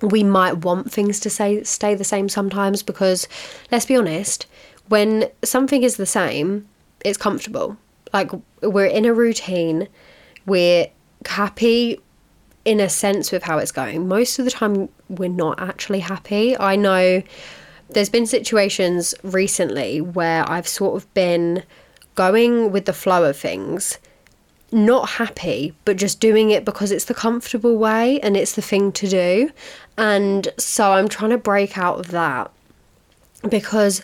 we 0.00 0.22
might 0.22 0.58
want 0.58 0.90
things 0.90 1.20
to 1.20 1.30
say 1.30 1.62
stay 1.62 1.94
the 1.94 2.04
same 2.04 2.28
sometimes 2.28 2.82
because 2.82 3.28
let's 3.70 3.86
be 3.86 3.96
honest, 3.96 4.46
when 4.88 5.28
something 5.44 5.82
is 5.82 5.96
the 5.96 6.06
same, 6.06 6.68
it's 7.04 7.18
comfortable. 7.18 7.76
Like 8.12 8.30
we're 8.62 8.86
in 8.86 9.04
a 9.04 9.14
routine, 9.14 9.88
we're 10.46 10.88
happy 11.26 12.00
in 12.64 12.80
a 12.80 12.88
sense 12.88 13.32
with 13.32 13.42
how 13.42 13.58
it's 13.58 13.72
going. 13.72 14.08
Most 14.08 14.38
of 14.38 14.44
the 14.44 14.50
time 14.50 14.88
we're 15.08 15.28
not 15.28 15.60
actually 15.60 16.00
happy. 16.00 16.56
I 16.58 16.76
know 16.76 17.22
there's 17.90 18.08
been 18.08 18.26
situations 18.26 19.14
recently 19.22 20.00
where 20.00 20.48
I've 20.48 20.68
sort 20.68 20.96
of 20.96 21.12
been 21.14 21.64
going 22.14 22.70
with 22.70 22.84
the 22.84 22.92
flow 22.92 23.24
of 23.24 23.36
things, 23.36 23.98
not 24.70 25.10
happy, 25.10 25.74
but 25.84 25.96
just 25.96 26.20
doing 26.20 26.50
it 26.50 26.64
because 26.64 26.92
it's 26.92 27.06
the 27.06 27.14
comfortable 27.14 27.76
way 27.76 28.20
and 28.20 28.36
it's 28.36 28.54
the 28.54 28.62
thing 28.62 28.92
to 28.92 29.08
do. 29.08 29.50
And 29.98 30.48
so 30.58 30.92
I'm 30.92 31.08
trying 31.08 31.30
to 31.30 31.38
break 31.38 31.76
out 31.76 31.98
of 31.98 32.10
that 32.12 32.50
because 33.48 34.02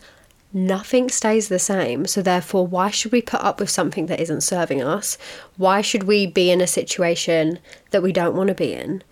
nothing 0.52 1.08
stays 1.08 1.48
the 1.48 1.58
same. 1.58 2.06
So, 2.06 2.22
therefore, 2.22 2.66
why 2.66 2.90
should 2.90 3.12
we 3.12 3.22
put 3.22 3.42
up 3.42 3.61
with 3.61 3.70
something 3.70 4.06
that 4.06 4.20
isn't 4.20 4.42
serving 4.42 4.82
us? 4.82 5.18
Why 5.56 5.80
should 5.80 6.04
we 6.04 6.26
be 6.26 6.50
in 6.50 6.61
a 6.61 6.66
situation 6.66 7.58
that 7.90 8.02
we 8.02 8.12
don't 8.12 8.37
want 8.37 8.48
to 8.48 8.54
be 8.54 8.72
in? 8.72 9.02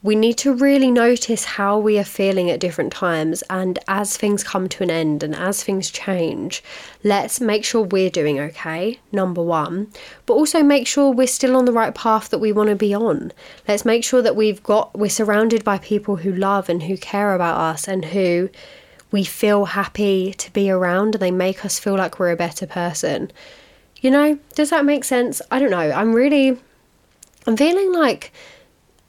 we 0.00 0.14
need 0.14 0.38
to 0.38 0.54
really 0.54 0.92
notice 0.92 1.44
how 1.44 1.76
we 1.76 1.98
are 1.98 2.04
feeling 2.04 2.50
at 2.50 2.60
different 2.60 2.92
times. 2.92 3.42
And 3.50 3.78
as 3.88 4.16
things 4.16 4.44
come 4.44 4.68
to 4.68 4.84
an 4.84 4.90
end 4.90 5.22
and 5.24 5.34
as 5.34 5.62
things 5.62 5.90
change, 5.90 6.62
let's 7.02 7.40
make 7.40 7.64
sure 7.64 7.82
we're 7.82 8.10
doing 8.10 8.38
okay, 8.38 9.00
number 9.10 9.42
one, 9.42 9.90
but 10.26 10.34
also 10.34 10.62
make 10.62 10.86
sure 10.86 11.10
we're 11.10 11.26
still 11.26 11.56
on 11.56 11.64
the 11.64 11.72
right 11.72 11.94
path 11.94 12.28
that 12.30 12.38
we 12.38 12.52
want 12.52 12.68
to 12.68 12.76
be 12.76 12.94
on. 12.94 13.32
Let's 13.66 13.84
make 13.84 14.04
sure 14.04 14.22
that 14.22 14.36
we've 14.36 14.62
got, 14.62 14.96
we're 14.96 15.10
surrounded 15.10 15.64
by 15.64 15.78
people 15.78 16.16
who 16.16 16.32
love 16.32 16.68
and 16.68 16.84
who 16.84 16.96
care 16.96 17.34
about 17.34 17.58
us 17.58 17.88
and 17.88 18.04
who 18.04 18.50
we 19.10 19.24
feel 19.24 19.66
happy 19.66 20.34
to 20.34 20.52
be 20.52 20.70
around 20.70 21.14
and 21.14 21.22
they 21.22 21.30
make 21.30 21.64
us 21.64 21.78
feel 21.78 21.96
like 21.96 22.18
we're 22.18 22.30
a 22.30 22.36
better 22.36 22.66
person. 22.66 23.30
You 24.00 24.10
know, 24.10 24.38
does 24.54 24.70
that 24.70 24.84
make 24.84 25.04
sense? 25.04 25.42
I 25.50 25.58
don't 25.58 25.70
know. 25.70 25.78
I'm 25.78 26.14
really, 26.14 26.58
I'm 27.46 27.56
feeling 27.56 27.92
like 27.92 28.32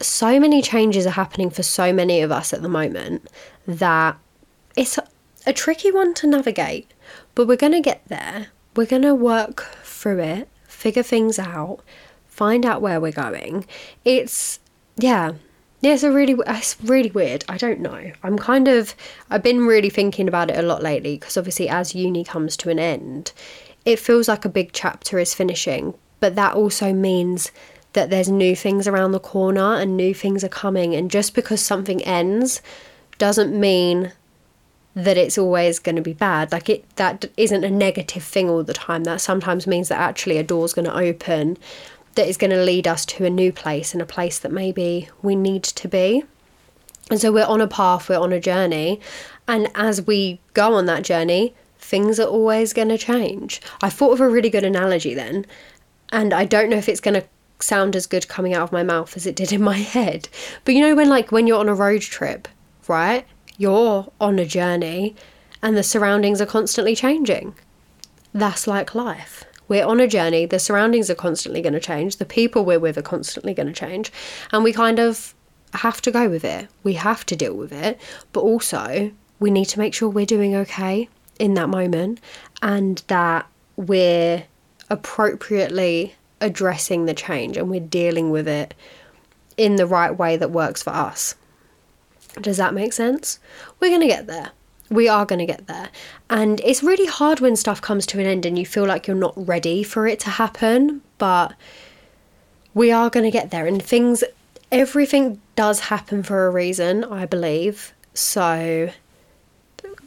so 0.02 0.40
many 0.40 0.62
changes 0.62 1.06
are 1.06 1.12
happening 1.12 1.50
for 1.50 1.64
so 1.64 1.92
many 1.92 2.22
of 2.22 2.32
us 2.32 2.54
at 2.54 2.62
the 2.62 2.70
moment 2.70 3.28
that 3.68 4.18
it's 4.76 4.98
a, 5.46 5.54
tricky 5.54 5.92
one 5.92 6.14
to 6.14 6.28
navigate, 6.28 6.92
but 7.36 7.48
we're 7.48 7.58
going 7.58 7.74
to 7.74 7.82
get 7.82 8.04
there. 8.08 8.48
We're 8.76 8.86
going 8.86 9.02
to 9.02 9.16
work 9.16 9.64
through 9.84 10.20
it, 10.20 10.48
figure 10.64 11.04
things 11.04 11.40
out, 11.40 11.80
find 12.28 12.66
out 12.66 12.82
where 12.82 13.02
we're 13.02 13.12
going. 13.12 13.66
It's, 14.06 14.60
yeah. 14.96 15.34
Yeah, 15.82 15.94
it's 15.94 16.04
a 16.04 16.12
really, 16.12 16.36
it's 16.48 16.76
really 16.84 17.12
weird. 17.12 17.46
I 17.48 17.58
don't 17.58 17.80
know. 17.80 18.12
I'm 18.22 18.38
kind 18.38 18.68
of, 18.68 18.96
I've 19.30 19.44
been 19.44 19.65
really 19.65 19.89
thinking 19.89 20.28
about 20.28 20.52
it 20.52 20.60
a 20.60 20.62
lot 20.62 20.84
lately 20.84 21.18
because 21.18 21.38
obviously, 21.38 21.70
as 21.70 21.96
uni 21.96 22.24
comes 22.24 22.58
to 22.58 22.70
an 22.70 22.80
end, 22.80 23.32
it 23.86 23.98
feels 23.98 24.28
like 24.28 24.44
a 24.44 24.50
big 24.50 24.72
chapter 24.74 25.20
is 25.20 25.34
finishing, 25.34 25.94
but 26.20 26.36
that 26.36 26.54
also 26.54 26.92
means 26.92 27.52
that 27.94 28.10
there's 28.10 28.30
new 28.30 28.56
things 28.56 28.88
around 28.88 29.13
the 29.13 29.20
corner 29.20 29.76
and 29.76 29.96
new 29.96 30.13
things 30.13 30.44
are 30.44 30.50
coming. 30.50 30.94
And 30.94 31.10
just 31.10 31.34
because 31.34 31.62
something 31.62 32.04
ends 32.04 32.62
doesn't 33.18 33.58
mean 33.58 34.12
that 34.96 35.18
it's 35.18 35.38
always 35.38 35.80
going 35.80 35.96
to 35.96 36.02
be 36.02 36.13
bad. 36.13 36.52
Like 36.52 36.70
it, 36.70 36.96
that 36.98 37.26
isn't 37.38 37.63
a 37.63 37.70
negative 37.70 38.24
thing 38.24 38.50
all 38.50 38.63
the 38.63 38.74
time. 38.74 39.06
That 39.06 39.22
sometimes 39.22 39.65
means 39.65 39.88
that 39.89 40.00
actually 40.00 40.38
a 40.38 40.44
door's 40.44 40.74
going 40.74 40.86
to 40.86 40.96
open 40.96 41.58
that 42.15 42.28
is 42.28 42.38
going 42.38 42.52
to 42.52 42.63
lead 42.63 42.88
us 42.88 43.06
to 43.06 43.26
a 43.26 43.30
new 43.30 43.52
place 43.52 43.93
and 43.93 44.02
a 44.02 44.06
place 44.06 44.39
that 44.39 44.52
maybe 44.52 45.10
we 45.22 45.36
need 45.36 45.63
to 45.63 45.88
be. 45.88 46.24
And 47.10 47.19
so 47.19 47.32
we're 47.32 47.45
on 47.45 47.62
a 47.62 47.67
path, 47.67 48.10
we're 48.10 48.19
on 48.19 48.34
a 48.34 48.39
journey. 48.39 49.00
And 49.48 49.69
as 49.76 50.06
we 50.06 50.39
go 50.54 50.74
on 50.74 50.86
that 50.86 51.04
journey, 51.04 51.56
things 51.80 52.19
are 52.19 52.28
always 52.28 52.74
going 52.74 52.89
to 52.89 52.98
change. 52.98 53.62
I 53.82 53.89
thought 53.89 54.13
of 54.13 54.22
a 54.22 54.30
really 54.30 54.50
good 54.50 54.63
analogy 54.63 55.13
then. 55.13 55.45
And 56.12 56.34
I 56.34 56.45
don't 56.45 56.69
know 56.69 56.78
if 56.78 56.89
it's 56.89 57.00
going 57.00 57.19
to 57.19 57.28
sound 57.60 57.95
as 57.95 58.08
good 58.08 58.28
coming 58.28 58.54
out 58.54 58.63
of 58.63 58.72
my 58.72 58.84
mouth 58.84 59.15
as 59.17 59.26
it 59.26 59.36
did 59.36 59.52
in 59.52 59.62
my 59.62 59.78
head. 59.95 60.30
But 60.65 60.76
you 60.76 60.82
know, 60.82 60.95
when 60.95 61.10
like 61.10 61.32
when 61.32 61.48
you're 61.48 61.60
on 61.60 61.69
a 61.69 61.76
road 61.76 62.02
trip, 62.02 62.48
right? 62.88 63.26
You're 63.58 64.12
on 64.22 64.39
a 64.39 64.45
journey 64.45 65.15
and 65.62 65.76
the 65.76 65.84
surroundings 65.84 66.41
are 66.41 66.45
constantly 66.45 66.95
changing. 66.95 67.56
That's 68.34 68.67
like 68.67 68.95
life. 68.95 69.43
We're 69.70 69.86
on 69.86 70.02
a 70.02 70.08
journey, 70.08 70.46
the 70.46 70.60
surroundings 70.60 71.10
are 71.10 71.16
constantly 71.16 71.62
going 71.62 71.74
to 71.74 71.80
change, 71.80 72.18
the 72.18 72.26
people 72.26 72.66
we're 72.66 72.80
with 72.80 72.98
are 72.98 73.04
constantly 73.04 73.54
going 73.54 73.68
to 73.68 73.74
change, 73.74 74.12
and 74.52 74.64
we 74.64 74.74
kind 74.74 75.00
of 75.00 75.34
have 75.74 76.02
to 76.02 76.12
go 76.12 76.28
with 76.28 76.44
it. 76.44 76.68
We 76.84 76.94
have 76.94 77.26
to 77.28 77.36
deal 77.36 77.54
with 77.54 77.72
it, 77.72 78.02
but 78.34 78.42
also 78.42 79.12
we 79.40 79.52
need 79.52 79.66
to 79.66 79.80
make 79.80 79.94
sure 79.94 80.10
we're 80.10 80.26
doing 80.26 80.56
okay 80.56 81.08
in 81.38 81.54
that 81.54 81.70
moment 81.70 82.20
and 82.62 83.02
that 83.08 83.48
we're 83.76 84.46
appropriately 84.90 86.16
addressing 86.42 87.06
the 87.06 87.14
change 87.14 87.56
and 87.56 87.70
we're 87.70 87.80
dealing 87.80 88.32
with 88.32 88.48
it 88.48 88.74
in 89.56 89.76
the 89.76 89.86
right 89.86 90.18
way 90.18 90.36
that 90.38 90.52
works 90.52 90.82
for 90.82 90.92
us. 90.92 91.36
Does 92.42 92.58
that 92.58 92.74
make 92.74 92.94
sense? 92.94 93.40
We're 93.80 93.90
going 93.90 94.02
to 94.02 94.08
get 94.08 94.28
there. 94.28 94.52
We 94.89 95.08
are 95.08 95.25
going 95.25 95.39
to 95.39 95.45
get 95.45 95.67
there. 95.67 95.89
And 96.30 96.60
it's 96.62 96.82
really 96.82 97.06
hard 97.06 97.39
when 97.39 97.56
stuff 97.56 97.82
comes 97.82 98.06
to 98.08 98.19
an 98.19 98.25
end 98.25 98.45
and 98.45 98.58
you 98.58 98.65
feel 98.65 98.86
like 98.86 99.08
you're 99.08 99.15
not 99.15 99.34
ready 99.36 99.84
for 99.84 100.08
it 100.08 100.19
to 100.21 100.30
happen, 100.30 101.02
but 101.17 101.54
we 102.73 102.91
are 102.91 103.10
going 103.10 103.25
to 103.25 103.32
get 103.32 103.52
there. 103.52 103.67
And 103.67 103.82
things, 103.82 104.23
everything 104.71 105.41
does 105.56 105.80
happen 105.82 106.23
for 106.23 106.47
a 106.47 106.49
reason, 106.49 107.04
I 107.04 107.25
believe. 107.25 107.93
So, 108.13 108.91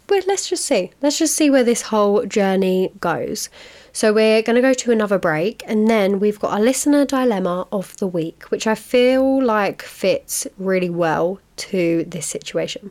but 0.07 0.27
let's 0.27 0.49
just 0.49 0.65
see. 0.65 0.91
Let's 1.01 1.19
just 1.19 1.37
see 1.37 1.49
where 1.49 1.65
this 1.65 1.83
whole 1.83 2.27
journey 2.27 2.93
goes. 3.01 3.49
So 3.93 4.13
we're 4.13 4.43
going 4.43 4.57
to 4.57 4.63
go 4.63 4.73
to 4.73 4.91
another 4.91 5.19
break 5.19 5.63
and 5.67 5.89
then 5.89 6.19
we've 6.19 6.41
got 6.41 6.59
a 6.59 6.63
listener 6.63 7.05
dilemma 7.05 7.69
of 7.71 7.97
the 7.99 8.07
week, 8.07 8.45
which 8.45 8.67
I 8.67 8.75
feel 8.75 9.43
like 9.43 9.83
fits 9.83 10.47
really 10.57 10.91
well 10.91 11.41
to 11.57 12.05
this 12.05 12.27
situation. 12.27 12.91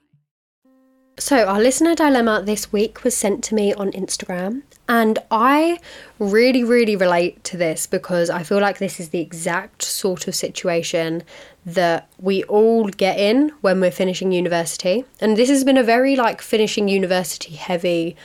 So, 1.21 1.45
our 1.45 1.61
listener 1.61 1.93
dilemma 1.93 2.41
this 2.43 2.73
week 2.73 3.03
was 3.03 3.15
sent 3.15 3.43
to 3.43 3.53
me 3.53 3.75
on 3.75 3.91
Instagram, 3.91 4.63
and 4.89 5.19
I 5.29 5.79
really, 6.17 6.63
really 6.63 6.95
relate 6.95 7.43
to 7.43 7.57
this 7.57 7.85
because 7.85 8.31
I 8.31 8.41
feel 8.41 8.59
like 8.59 8.79
this 8.79 8.99
is 8.99 9.09
the 9.09 9.19
exact 9.19 9.83
sort 9.83 10.27
of 10.27 10.33
situation 10.33 11.21
that 11.63 12.09
we 12.17 12.43
all 12.45 12.87
get 12.87 13.19
in 13.19 13.49
when 13.61 13.79
we're 13.79 13.91
finishing 13.91 14.31
university. 14.31 15.05
And 15.19 15.37
this 15.37 15.47
has 15.49 15.63
been 15.63 15.77
a 15.77 15.83
very 15.83 16.15
like 16.15 16.41
finishing 16.41 16.87
university 16.87 17.53
heavy 17.53 18.15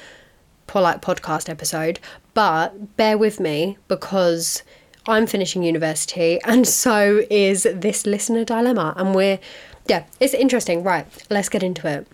like 0.74 1.02
podcast 1.02 1.50
episode, 1.50 2.00
but 2.32 2.96
bear 2.96 3.18
with 3.18 3.38
me 3.38 3.76
because 3.88 4.62
I'm 5.06 5.26
finishing 5.26 5.62
university 5.62 6.40
and 6.44 6.66
so 6.66 7.24
is 7.28 7.64
this 7.64 8.06
listener 8.06 8.46
dilemma. 8.46 8.94
And 8.96 9.14
we're, 9.14 9.38
yeah, 9.86 10.04
it's 10.18 10.32
interesting. 10.32 10.82
Right, 10.82 11.06
let's 11.28 11.50
get 11.50 11.62
into 11.62 11.86
it. 11.86 12.06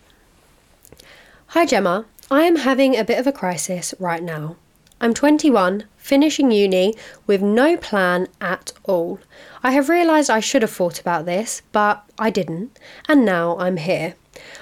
Hi 1.53 1.67
Gemma, 1.67 2.07
I 2.31 2.45
am 2.45 2.57
having 2.57 2.97
a 2.97 3.05
bit 3.05 3.19
of 3.19 3.27
a 3.27 3.31
crisis 3.31 3.93
right 3.99 4.23
now. 4.23 4.57
I'm 5.03 5.13
21, 5.13 5.85
finishing 5.99 6.51
uni 6.51 6.95
with 7.27 7.43
no 7.43 7.77
plan 7.77 8.29
at 8.41 8.73
all. 8.85 9.21
I 9.63 9.73
have 9.73 9.91
realised 9.91 10.31
I 10.31 10.41
should 10.41 10.63
have 10.63 10.71
thought 10.71 10.99
about 10.99 11.27
this, 11.27 11.61
but 11.71 12.05
I 12.19 12.31
didn't, 12.31 12.79
and 13.07 13.27
now 13.27 13.59
I'm 13.59 13.77
here. 13.77 14.15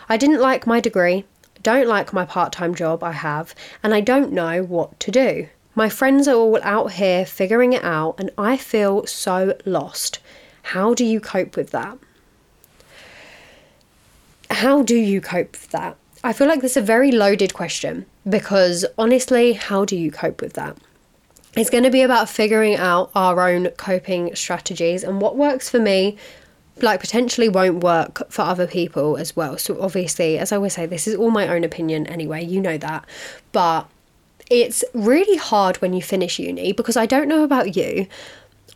I 0.09 0.17
didn't 0.17 0.41
like 0.41 0.67
my 0.67 0.81
degree, 0.81 1.27
don't 1.63 1.87
like 1.87 2.13
my 2.13 2.25
part 2.25 2.53
time 2.53 2.75
job 2.75 3.05
I 3.05 3.13
have, 3.13 3.55
and 3.85 3.95
I 3.95 4.01
don't 4.01 4.33
know 4.33 4.65
what 4.65 4.99
to 4.99 5.13
do. 5.13 5.47
My 5.77 5.89
friends 5.89 6.27
are 6.27 6.35
all 6.35 6.59
out 6.65 6.95
here 6.95 7.25
figuring 7.25 7.73
it 7.73 7.85
out, 7.85 8.17
and 8.19 8.33
I 8.37 8.57
feel 8.57 9.07
so 9.07 9.57
lost. 9.65 10.19
How 10.75 10.95
do 10.95 11.05
you 11.05 11.21
cope 11.21 11.55
with 11.55 11.71
that? 11.71 11.99
How 14.51 14.83
do 14.83 14.97
you 14.97 15.21
cope 15.21 15.53
with 15.53 15.69
that? 15.69 15.97
I 16.23 16.33
feel 16.33 16.47
like 16.47 16.61
this 16.61 16.73
is 16.73 16.77
a 16.79 16.83
very 16.83 17.11
loaded 17.11 17.55
question 17.55 18.07
because 18.29 18.85
honestly, 18.99 19.55
how 19.55 19.85
do 19.85 19.97
you 19.97 20.11
cope 20.11 20.43
with 20.43 20.53
that? 20.55 20.77
It's 21.57 21.71
going 21.71 21.85
to 21.85 21.91
be 21.91 22.03
about 22.03 22.29
figuring 22.29 22.77
out 22.77 23.11
our 23.15 23.49
own 23.49 23.69
coping 23.71 24.35
strategies 24.37 25.03
and 25.03 25.21
what 25.21 25.37
works 25.37 25.69
for 25.69 25.81
me 25.81 26.17
like 26.83 27.01
potentially 27.01 27.49
won't 27.49 27.83
work 27.83 28.31
for 28.31 28.43
other 28.43 28.67
people 28.67 29.17
as 29.17 29.35
well. 29.35 29.59
So 29.59 29.81
obviously, 29.81 30.39
as 30.39 30.53
I 30.53 30.57
always 30.57 30.75
say, 30.75 30.87
this 30.87 31.07
is 31.07 31.15
all 31.15 31.31
my 31.31 31.49
own 31.49 31.65
opinion 31.65 32.07
anyway, 32.07 32.45
you 32.45 32.61
know 32.61 32.79
that. 32.79 33.05
But 33.53 33.89
it's 34.51 34.85
really 34.95 35.37
hard 35.37 35.77
when 35.79 35.93
you 35.93 36.03
finish 36.03 36.39
uni 36.39 36.73
because 36.73 36.97
I 36.97 37.07
don't 37.07 37.29
know 37.29 37.45
about 37.45 37.77
you. 37.77 38.07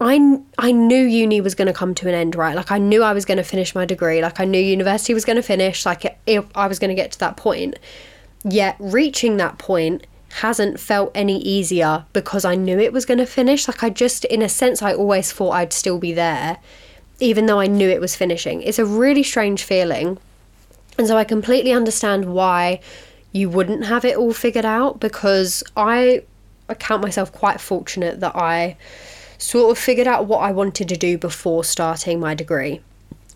I, 0.00 0.40
I 0.58 0.72
knew 0.72 1.04
uni 1.04 1.40
was 1.40 1.54
going 1.54 1.66
to 1.66 1.72
come 1.72 1.94
to 1.94 2.08
an 2.08 2.14
end, 2.14 2.34
right? 2.34 2.56
Like, 2.56 2.72
I 2.72 2.78
knew 2.78 3.02
I 3.02 3.12
was 3.12 3.24
going 3.24 3.38
to 3.38 3.44
finish 3.44 3.74
my 3.74 3.84
degree. 3.84 4.20
Like, 4.20 4.40
I 4.40 4.44
knew 4.44 4.58
university 4.58 5.14
was 5.14 5.24
going 5.24 5.36
to 5.36 5.42
finish. 5.42 5.86
Like, 5.86 6.18
I 6.26 6.66
was 6.66 6.78
going 6.78 6.88
to 6.88 6.94
get 6.94 7.12
to 7.12 7.18
that 7.20 7.36
point. 7.36 7.78
Yet, 8.42 8.76
reaching 8.78 9.36
that 9.36 9.58
point 9.58 10.06
hasn't 10.38 10.80
felt 10.80 11.12
any 11.14 11.40
easier 11.42 12.04
because 12.12 12.44
I 12.44 12.56
knew 12.56 12.78
it 12.78 12.92
was 12.92 13.06
going 13.06 13.18
to 13.18 13.26
finish. 13.26 13.68
Like, 13.68 13.84
I 13.84 13.90
just, 13.90 14.24
in 14.24 14.42
a 14.42 14.48
sense, 14.48 14.82
I 14.82 14.92
always 14.92 15.30
thought 15.30 15.52
I'd 15.52 15.72
still 15.72 15.98
be 15.98 16.12
there, 16.12 16.58
even 17.20 17.46
though 17.46 17.60
I 17.60 17.68
knew 17.68 17.88
it 17.88 18.00
was 18.00 18.16
finishing. 18.16 18.62
It's 18.62 18.80
a 18.80 18.84
really 18.84 19.22
strange 19.22 19.62
feeling. 19.62 20.18
And 20.98 21.06
so 21.06 21.16
I 21.16 21.24
completely 21.24 21.72
understand 21.72 22.26
why 22.26 22.80
you 23.32 23.48
wouldn't 23.48 23.86
have 23.86 24.04
it 24.04 24.16
all 24.16 24.32
figured 24.32 24.64
out 24.64 24.98
because 24.98 25.62
I, 25.76 26.24
I 26.68 26.74
count 26.74 27.02
myself 27.02 27.32
quite 27.32 27.60
fortunate 27.60 28.20
that 28.20 28.34
I 28.34 28.76
sort 29.44 29.70
of 29.70 29.78
figured 29.78 30.06
out 30.06 30.26
what 30.26 30.38
I 30.38 30.52
wanted 30.52 30.88
to 30.88 30.96
do 30.96 31.18
before 31.18 31.64
starting 31.64 32.18
my 32.18 32.34
degree. 32.34 32.80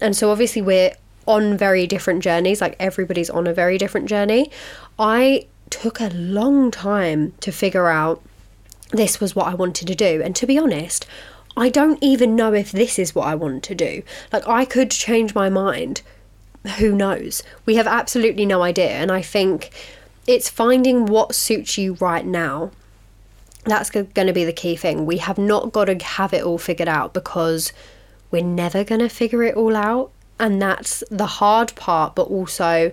And 0.00 0.16
so 0.16 0.30
obviously 0.30 0.62
we're 0.62 0.92
on 1.26 1.58
very 1.58 1.86
different 1.86 2.22
journeys, 2.22 2.60
like 2.60 2.76
everybody's 2.80 3.28
on 3.28 3.46
a 3.46 3.52
very 3.52 3.76
different 3.76 4.08
journey. 4.08 4.50
I 4.98 5.46
took 5.68 6.00
a 6.00 6.08
long 6.08 6.70
time 6.70 7.34
to 7.40 7.52
figure 7.52 7.88
out 7.88 8.22
this 8.90 9.20
was 9.20 9.36
what 9.36 9.48
I 9.48 9.54
wanted 9.54 9.86
to 9.88 9.94
do. 9.94 10.22
And 10.24 10.34
to 10.36 10.46
be 10.46 10.58
honest, 10.58 11.06
I 11.56 11.68
don't 11.68 12.02
even 12.02 12.34
know 12.34 12.54
if 12.54 12.72
this 12.72 12.98
is 12.98 13.14
what 13.14 13.26
I 13.26 13.34
want 13.34 13.62
to 13.64 13.74
do. 13.74 14.02
Like, 14.32 14.48
I 14.48 14.64
could 14.64 14.90
change 14.90 15.34
my 15.34 15.50
mind 15.50 16.00
who 16.78 16.94
knows? 16.94 17.42
We 17.66 17.76
have 17.76 17.86
absolutely 17.86 18.46
no 18.46 18.62
idea. 18.62 18.90
And 18.90 19.10
I 19.10 19.22
think 19.22 19.70
it's 20.26 20.48
finding 20.48 21.06
what 21.06 21.34
suits 21.34 21.78
you 21.78 21.94
right 22.00 22.26
now. 22.26 22.70
That's 23.64 23.90
going 23.90 24.08
to 24.14 24.32
be 24.32 24.44
the 24.44 24.52
key 24.52 24.76
thing. 24.76 25.04
We 25.04 25.18
have 25.18 25.38
not 25.38 25.72
got 25.72 25.86
to 25.86 25.98
have 26.04 26.32
it 26.32 26.42
all 26.42 26.58
figured 26.58 26.88
out 26.88 27.12
because 27.12 27.72
we're 28.30 28.44
never 28.44 28.84
going 28.84 29.00
to 29.00 29.08
figure 29.08 29.42
it 29.42 29.56
all 29.56 29.76
out. 29.76 30.10
And 30.40 30.62
that's 30.62 31.02
the 31.10 31.26
hard 31.26 31.74
part, 31.74 32.14
but 32.14 32.28
also 32.28 32.92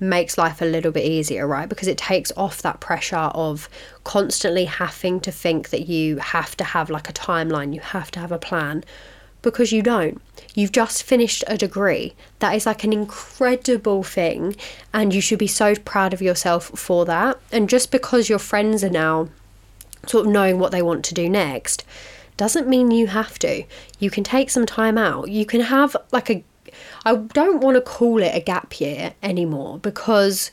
makes 0.00 0.38
life 0.38 0.60
a 0.60 0.64
little 0.64 0.90
bit 0.90 1.04
easier, 1.04 1.46
right? 1.46 1.68
Because 1.68 1.86
it 1.86 1.98
takes 1.98 2.32
off 2.36 2.62
that 2.62 2.80
pressure 2.80 3.16
of 3.16 3.68
constantly 4.02 4.64
having 4.64 5.20
to 5.20 5.30
think 5.30 5.68
that 5.70 5.88
you 5.88 6.16
have 6.16 6.56
to 6.56 6.64
have 6.64 6.90
like 6.90 7.08
a 7.08 7.12
timeline, 7.12 7.74
you 7.74 7.80
have 7.80 8.10
to 8.12 8.20
have 8.20 8.32
a 8.32 8.38
plan 8.38 8.82
because 9.42 9.72
you 9.72 9.82
don't. 9.82 10.20
You've 10.54 10.72
just 10.72 11.02
finished 11.02 11.44
a 11.46 11.56
degree. 11.56 12.14
That 12.40 12.54
is 12.54 12.66
like 12.66 12.84
an 12.84 12.92
incredible 12.92 14.02
thing, 14.02 14.56
and 14.92 15.14
you 15.14 15.20
should 15.20 15.38
be 15.38 15.46
so 15.46 15.74
proud 15.74 16.12
of 16.12 16.20
yourself 16.20 16.70
for 16.74 17.04
that. 17.04 17.38
And 17.52 17.68
just 17.68 17.90
because 17.90 18.28
your 18.28 18.38
friends 18.38 18.82
are 18.82 18.90
now 18.90 19.28
sort 20.06 20.26
of 20.26 20.32
knowing 20.32 20.58
what 20.58 20.72
they 20.72 20.82
want 20.82 21.04
to 21.06 21.14
do 21.14 21.28
next, 21.28 21.84
doesn't 22.36 22.68
mean 22.68 22.90
you 22.90 23.08
have 23.08 23.38
to. 23.40 23.64
You 23.98 24.10
can 24.10 24.24
take 24.24 24.50
some 24.50 24.66
time 24.66 24.96
out. 24.96 25.28
You 25.28 25.44
can 25.44 25.60
have 25.60 25.96
like 26.10 26.30
a 26.30 26.44
I 27.04 27.16
don't 27.16 27.60
want 27.60 27.76
to 27.76 27.80
call 27.80 28.22
it 28.22 28.34
a 28.34 28.40
gap 28.40 28.80
year 28.80 29.14
anymore 29.22 29.78
because 29.78 30.50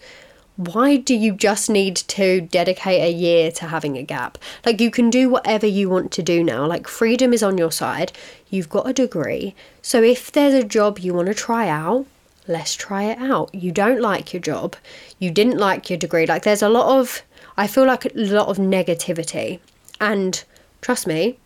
why 0.58 0.98
do 0.98 1.14
you 1.16 1.34
just 1.34 1.70
need 1.70 1.96
to 1.96 2.42
dedicate 2.42 3.02
a 3.02 3.12
year 3.12 3.52
to 3.52 3.68
having 3.68 3.96
a 3.96 4.04
gap? 4.04 4.40
Like, 4.66 4.82
you 4.82 4.90
can 4.90 5.12
do 5.12 5.30
whatever 5.30 5.68
you 5.68 5.88
want 5.88 6.12
to 6.14 6.24
do 6.24 6.44
now. 6.44 6.66
Like, 6.66 6.88
freedom 6.88 7.32
is 7.32 7.44
on 7.44 7.60
your 7.60 7.72
side. 7.72 8.12
You've 8.50 8.70
got 8.70 8.90
a 8.90 8.94
degree. 8.94 9.54
So, 9.84 10.02
if 10.02 10.32
there's 10.32 10.56
a 10.56 10.64
job 10.64 10.98
you 10.98 11.14
want 11.14 11.28
to 11.28 11.36
try 11.36 11.70
out, 11.70 12.08
let's 12.48 12.74
try 12.74 13.04
it 13.04 13.20
out. 13.20 13.54
You 13.54 13.72
don't 13.72 14.02
like 14.02 14.34
your 14.34 14.42
job. 14.42 14.76
You 15.20 15.30
didn't 15.30 15.60
like 15.60 15.92
your 15.92 16.00
degree. 16.00 16.26
Like, 16.26 16.44
there's 16.44 16.64
a 16.64 16.70
lot 16.70 17.00
of, 17.00 17.22
I 17.58 17.67
feel 17.67 17.86
like 17.86 18.06
a 18.06 18.12
lot 18.13 18.48
of 18.48 18.58
negativity. 18.58 19.60
And 20.00 20.43
trust 20.82 21.08
me, 21.08 21.39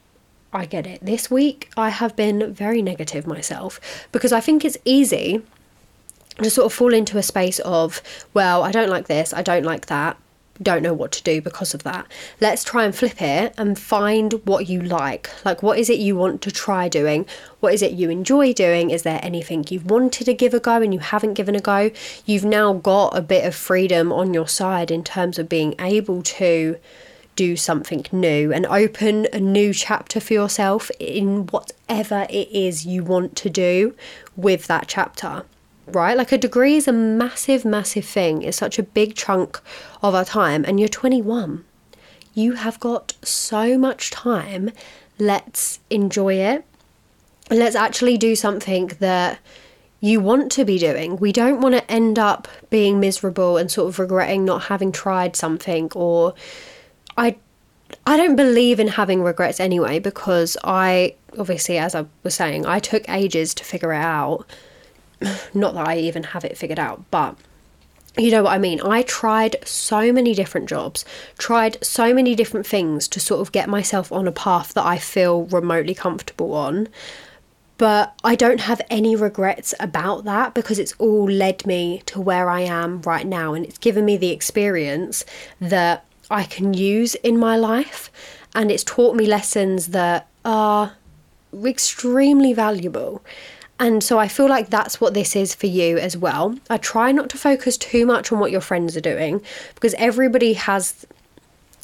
I 0.54 0.65
get 0.65 0.86
it. 0.86 1.04
This 1.04 1.32
week, 1.32 1.71
I 1.78 1.89
have 1.89 2.15
been 2.15 2.54
very 2.54 2.82
negative 2.82 3.26
myself 3.26 3.80
because 4.12 4.34
I 4.34 4.41
think 4.41 4.65
it's 4.65 4.78
easy 4.84 5.41
to 6.41 6.50
sort 6.50 6.65
of 6.65 6.74
fall 6.74 6.93
into 6.93 7.17
a 7.17 7.24
space 7.24 7.60
of, 7.60 8.02
well, 8.34 8.63
I 8.63 8.71
don't 8.71 8.89
like 8.89 9.08
this, 9.08 9.34
I 9.34 9.41
don't 9.41 9.63
like 9.63 9.86
that, 9.88 10.17
don't 10.62 10.84
know 10.84 10.93
what 10.93 11.12
to 11.13 11.24
do 11.24 11.41
because 11.41 11.74
of 11.74 11.84
that. 11.84 12.06
Let's 12.39 12.63
try 12.63 12.86
and 12.86 12.95
flip 12.95 13.21
it 13.21 13.54
and 13.58 13.78
find 13.78 14.34
what 14.45 14.67
you 14.67 14.82
like. 14.82 15.30
Like, 15.43 15.63
what 15.63 15.80
is 15.80 15.89
it 15.89 16.00
you 16.00 16.15
want 16.15 16.41
to 16.43 16.52
try 16.52 16.88
doing? 16.88 17.26
What 17.60 17.74
is 17.74 17.82
it 17.82 17.93
you 17.93 18.10
enjoy 18.10 18.54
doing? 18.54 18.89
Is 18.89 19.04
there 19.04 19.19
anything 19.24 19.65
you've 19.69 19.89
wanted 19.89 20.26
to 20.26 20.34
give 20.34 20.54
a 20.54 20.60
go 20.60 20.82
and 20.82 20.93
you 20.93 21.00
haven't 21.00 21.34
given 21.34 21.56
a 21.56 21.62
go? 21.62 21.91
You've 22.26 22.45
now 22.45 22.74
got 22.74 23.17
a 23.17 23.21
bit 23.21 23.45
of 23.45 23.56
freedom 23.56 24.12
on 24.12 24.34
your 24.34 24.47
side 24.47 24.91
in 24.91 25.04
terms 25.04 25.39
of 25.39 25.50
being 25.50 25.76
able 25.80 26.21
to 26.24 26.78
do 27.36 27.56
something 27.56 28.06
new 28.12 28.52
and 28.52 28.65
open 28.65 29.28
a 29.32 29.39
new 29.39 29.74
chapter 29.74 30.19
for 30.19 30.34
yourself 30.34 30.91
in 31.00 31.47
whatever 31.47 32.28
it 32.30 32.50
is 32.52 32.86
you 32.86 33.04
want 33.04 33.36
to 33.38 33.50
do 33.50 33.95
with 34.36 34.67
that 34.67 34.86
chapter 34.88 35.43
right? 35.88 36.17
Like 36.17 36.32
a 36.32 36.38
degree 36.38 36.76
is 36.76 36.88
a 36.88 36.94
massive, 36.94 37.65
massive 37.65 38.06
thing. 38.06 38.41
It's 38.41 38.58
such 38.58 38.80
a 38.80 38.84
big 38.84 39.15
chunk 39.15 39.60
of 40.02 40.15
our 40.15 40.26
time, 40.26 40.63
and 40.65 40.80
you're 40.80 40.89
21. 40.89 41.63
You 42.34 42.54
have 42.54 42.80
got 42.80 43.13
so 43.24 43.78
much 43.78 44.10
time. 44.10 44.72
Let's 45.20 45.80
enjoy 45.89 46.36
it. 46.36 46.65
Let's 47.50 47.76
actually 47.76 48.17
do 48.17 48.36
something 48.36 48.91
that 49.00 49.39
you 50.00 50.20
want 50.20 50.52
to 50.54 50.65
be 50.65 50.80
doing. 50.80 51.17
We 51.17 51.32
don't 51.32 51.62
want 51.62 51.76
to 51.76 51.91
end 51.91 52.17
up 52.17 52.48
being 52.70 53.00
miserable 53.00 53.58
and 53.58 53.70
sort 53.70 53.89
of 53.89 54.00
regretting 54.00 54.44
not 54.44 54.63
having 54.63 54.91
tried 54.91 55.36
something 55.36 55.91
or 55.94 56.34
I 57.17 57.38
I 58.08 58.17
don't 58.17 58.36
believe 58.36 58.80
in 58.80 58.88
having 58.88 59.22
regrets 59.22 59.60
anyway 59.60 60.00
because 60.00 60.58
I 60.63 61.15
obviously 61.38 61.78
as 61.78 61.94
I 61.94 62.06
was 62.24 62.34
saying, 62.34 62.65
I 62.65 62.80
took 62.80 63.08
ages 63.08 63.54
to 63.56 63.63
figure 63.63 63.94
it 63.94 63.98
out 63.98 64.48
not 65.54 65.74
that 65.74 65.88
I 65.88 65.98
even 65.98 66.24
have 66.24 66.46
it 66.46 66.58
figured 66.58 66.80
out, 66.80 67.04
but 67.12 67.38
you 68.18 68.32
know 68.32 68.44
what 68.44 68.54
I 68.54 68.58
mean? 68.58 68.82
I 68.82 69.04
tried 69.04 69.56
so 69.66 70.12
many 70.12 70.34
different 70.34 70.68
jobs, 70.68 71.06
tried 71.38 71.84
so 71.84 72.14
many 72.14 72.36
different 72.36 72.68
things 72.68 73.08
to 73.10 73.20
sort 73.20 73.40
of 73.40 73.54
get 73.54 73.70
myself 73.70 74.12
on 74.12 74.28
a 74.28 74.32
path 74.34 74.74
that 74.74 74.86
I 74.86 74.98
feel 74.98 75.46
remotely 75.46 75.96
comfortable 75.96 76.54
on. 76.54 76.90
But 77.78 78.14
I 78.24 78.36
don't 78.36 78.60
have 78.60 78.82
any 78.90 79.16
regrets 79.16 79.74
about 79.80 80.26
that 80.26 80.54
because 80.54 80.78
it's 80.78 80.94
all 81.00 81.26
led 81.26 81.66
me 81.66 82.04
to 82.08 82.22
where 82.22 82.50
I 82.50 82.62
am 82.62 83.02
right 83.02 83.26
now 83.26 83.54
and 83.54 83.66
it's 83.66 83.80
given 83.80 84.06
me 84.06 84.18
the 84.18 84.30
experience 84.30 85.24
that 85.60 86.06
I 86.30 86.44
can 86.44 86.74
use 86.74 87.16
in 87.16 87.40
my 87.40 87.58
life 87.58 88.12
and 88.54 88.70
it's 88.70 88.84
taught 88.84 89.16
me 89.16 89.26
lessons 89.26 89.88
that 89.88 90.28
are 90.46 90.94
extremely 91.66 92.54
valuable. 92.54 93.24
And 93.82 94.04
so 94.04 94.20
I 94.20 94.28
feel 94.28 94.48
like 94.48 94.70
that's 94.70 95.02
what 95.02 95.15
this 95.15 95.36
is 95.36 95.56
for 95.56 95.65
you 95.65 95.98
as 95.98 96.15
well. 96.15 96.56
I 96.70 96.78
try 96.78 97.12
not 97.12 97.32
to 97.32 97.38
focus 97.38 97.78
too 97.78 98.06
much 98.06 98.32
on 98.32 98.38
what 98.38 98.52
your 98.52 98.62
friends 98.62 98.96
are 98.96 99.02
doing 99.02 99.41
because 99.74 99.96
everybody 99.96 100.54
has 100.54 101.04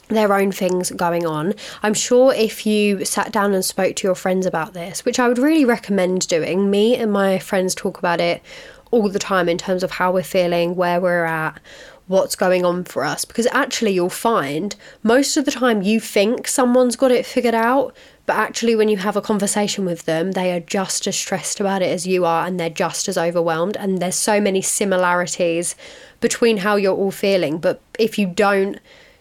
their 0.07 0.31
own 0.31 0.51
things 0.51 0.91
going 0.91 1.25
on. 1.25 1.55
I'm 1.81 1.95
sure 1.95 2.35
if 2.35 2.67
you 2.67 3.03
sat 3.03 3.31
down 3.31 3.55
and 3.55 3.65
spoke 3.65 3.95
to 3.95 4.07
your 4.07 4.13
friends 4.13 4.45
about 4.45 4.73
this, 4.73 5.05
which 5.05 5.19
I 5.19 5.27
would 5.27 5.39
really 5.39 5.65
recommend 5.65 6.27
doing, 6.27 6.69
me 6.69 6.95
and 6.95 7.11
my 7.11 7.39
friends 7.39 7.73
talk 7.73 7.97
about 7.97 8.21
it 8.21 8.43
all 8.91 9.09
the 9.09 9.17
time 9.17 9.49
in 9.49 9.57
terms 9.57 9.81
of 9.81 9.89
how 9.89 10.11
we're 10.11 10.21
feeling, 10.21 10.75
where 10.75 11.01
we're 11.01 11.25
at, 11.25 11.59
what's 12.05 12.35
going 12.35 12.63
on 12.63 12.83
for 12.83 13.03
us. 13.05 13.25
Because 13.25 13.47
actually, 13.51 13.93
you'll 13.93 14.11
find 14.11 14.75
most 15.01 15.35
of 15.35 15.45
the 15.45 15.51
time 15.51 15.81
you 15.81 15.99
think 15.99 16.47
someone's 16.47 16.95
got 16.95 17.11
it 17.11 17.25
figured 17.25 17.55
out, 17.55 17.95
But 18.27 18.35
actually, 18.35 18.75
when 18.75 18.89
you 18.89 18.97
have 18.97 19.15
a 19.15 19.21
conversation 19.21 19.85
with 19.85 20.03
them, 20.03 20.33
they 20.33 20.51
are 20.51 20.59
just 20.59 21.07
as 21.07 21.15
stressed 21.15 21.61
about 21.61 21.81
it 21.81 21.91
as 21.91 22.05
you 22.05 22.25
are, 22.25 22.45
and 22.45 22.59
they're 22.59 22.69
just 22.69 23.07
as 23.07 23.17
overwhelmed. 23.17 23.77
And 23.77 23.99
there's 23.99 24.15
so 24.15 24.41
many 24.41 24.61
similarities 24.61 25.75
between 26.19 26.57
how 26.57 26.75
you're 26.75 26.93
all 26.95 27.09
feeling. 27.09 27.57
But 27.57 27.81
if 27.97 28.19
you 28.19 28.27
don't 28.27 28.79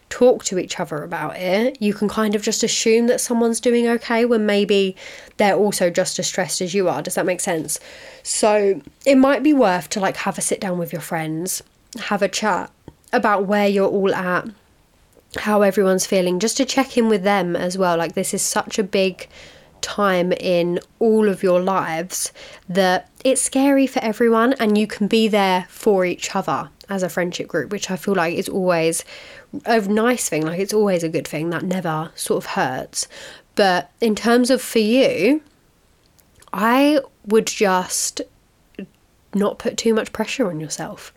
talk 0.09 0.43
to 0.45 0.59
each 0.59 0.77
other 0.77 1.03
about 1.03 1.37
it, 1.37 1.81
you 1.81 1.93
can 1.93 2.09
kind 2.09 2.35
of 2.35 2.41
just 2.41 2.63
assume 2.63 3.07
that 3.07 3.21
someone's 3.21 3.61
doing 3.61 3.87
okay 3.87 4.25
when 4.25 4.45
maybe 4.45 4.95
they're 5.37 5.55
also 5.55 5.89
just 5.89 6.19
as 6.19 6.27
stressed 6.27 6.59
as 6.59 6.73
you 6.73 6.89
are. 6.89 7.01
Does 7.01 7.15
that 7.15 7.25
make 7.25 7.39
sense? 7.39 7.79
So 8.23 8.81
it 9.05 9.15
might 9.15 9.41
be 9.41 9.53
worth 9.53 9.89
to 9.91 10.01
like 10.01 10.17
have 10.17 10.37
a 10.37 10.41
sit 10.41 10.59
down 10.59 10.77
with 10.77 10.91
your 10.91 11.01
friends, 11.01 11.63
have 11.97 12.21
a 12.21 12.27
chat 12.27 12.71
about 13.13 13.45
where 13.45 13.67
you're 13.67 13.87
all 13.87 14.13
at, 14.13 14.49
how 15.35 15.61
everyone's 15.61 16.05
feeling, 16.05 16.39
just 16.39 16.57
to 16.57 16.65
check 16.65 16.97
in 16.97 17.09
with 17.09 17.23
them 17.23 17.55
as 17.55 17.77
well. 17.77 17.97
Like, 17.97 18.13
this 18.13 18.33
is 18.33 18.41
such 18.41 18.79
a 18.79 18.83
big 18.83 19.27
time 19.81 20.31
in 20.33 20.79
all 20.99 21.29
of 21.29 21.43
your 21.43 21.61
lives 21.61 22.31
that 22.67 23.09
it's 23.23 23.41
scary 23.41 23.85
for 23.87 23.99
everyone, 23.99 24.53
and 24.53 24.77
you 24.77 24.87
can 24.87 25.07
be 25.07 25.27
there 25.27 25.65
for 25.69 26.05
each 26.05 26.35
other 26.35 26.69
as 26.89 27.03
a 27.03 27.09
friendship 27.09 27.47
group, 27.47 27.71
which 27.71 27.91
I 27.91 27.97
feel 27.97 28.15
like 28.15 28.35
is 28.35 28.49
always 28.49 29.03
a 29.65 29.81
nice 29.81 30.29
thing. 30.29 30.45
Like, 30.45 30.59
it's 30.59 30.73
always 30.73 31.03
a 31.03 31.09
good 31.09 31.27
thing 31.27 31.49
that 31.49 31.63
never 31.63 32.11
sort 32.15 32.43
of 32.43 32.51
hurts. 32.51 33.07
But 33.55 33.91
in 33.99 34.15
terms 34.15 34.49
of 34.49 34.61
for 34.61 34.79
you, 34.79 35.41
I 36.53 36.99
would 37.25 37.47
just 37.47 38.21
not 39.33 39.59
put 39.59 39.77
too 39.77 39.93
much 39.93 40.13
pressure 40.13 40.47
on 40.49 40.59
yourself 40.59 41.13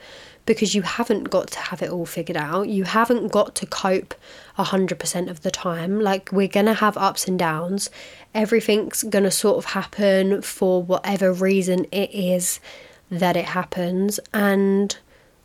because 0.46 0.74
you 0.74 0.82
haven't 0.82 1.30
got 1.30 1.48
to 1.48 1.58
have 1.58 1.82
it 1.82 1.90
all 1.90 2.06
figured 2.06 2.36
out. 2.36 2.68
You 2.68 2.84
haven't 2.84 3.30
got 3.30 3.54
to 3.56 3.66
cope 3.66 4.14
100% 4.58 5.30
of 5.30 5.42
the 5.42 5.50
time. 5.50 6.00
Like, 6.00 6.30
we're 6.32 6.48
going 6.48 6.66
to 6.66 6.74
have 6.74 6.96
ups 6.96 7.28
and 7.28 7.38
downs. 7.38 7.90
Everything's 8.34 9.02
going 9.02 9.24
to 9.24 9.30
sort 9.30 9.58
of 9.58 9.66
happen 9.66 10.42
for 10.42 10.82
whatever 10.82 11.32
reason 11.32 11.86
it 11.92 12.10
is 12.12 12.60
that 13.10 13.36
it 13.36 13.46
happens, 13.46 14.20
and 14.32 14.96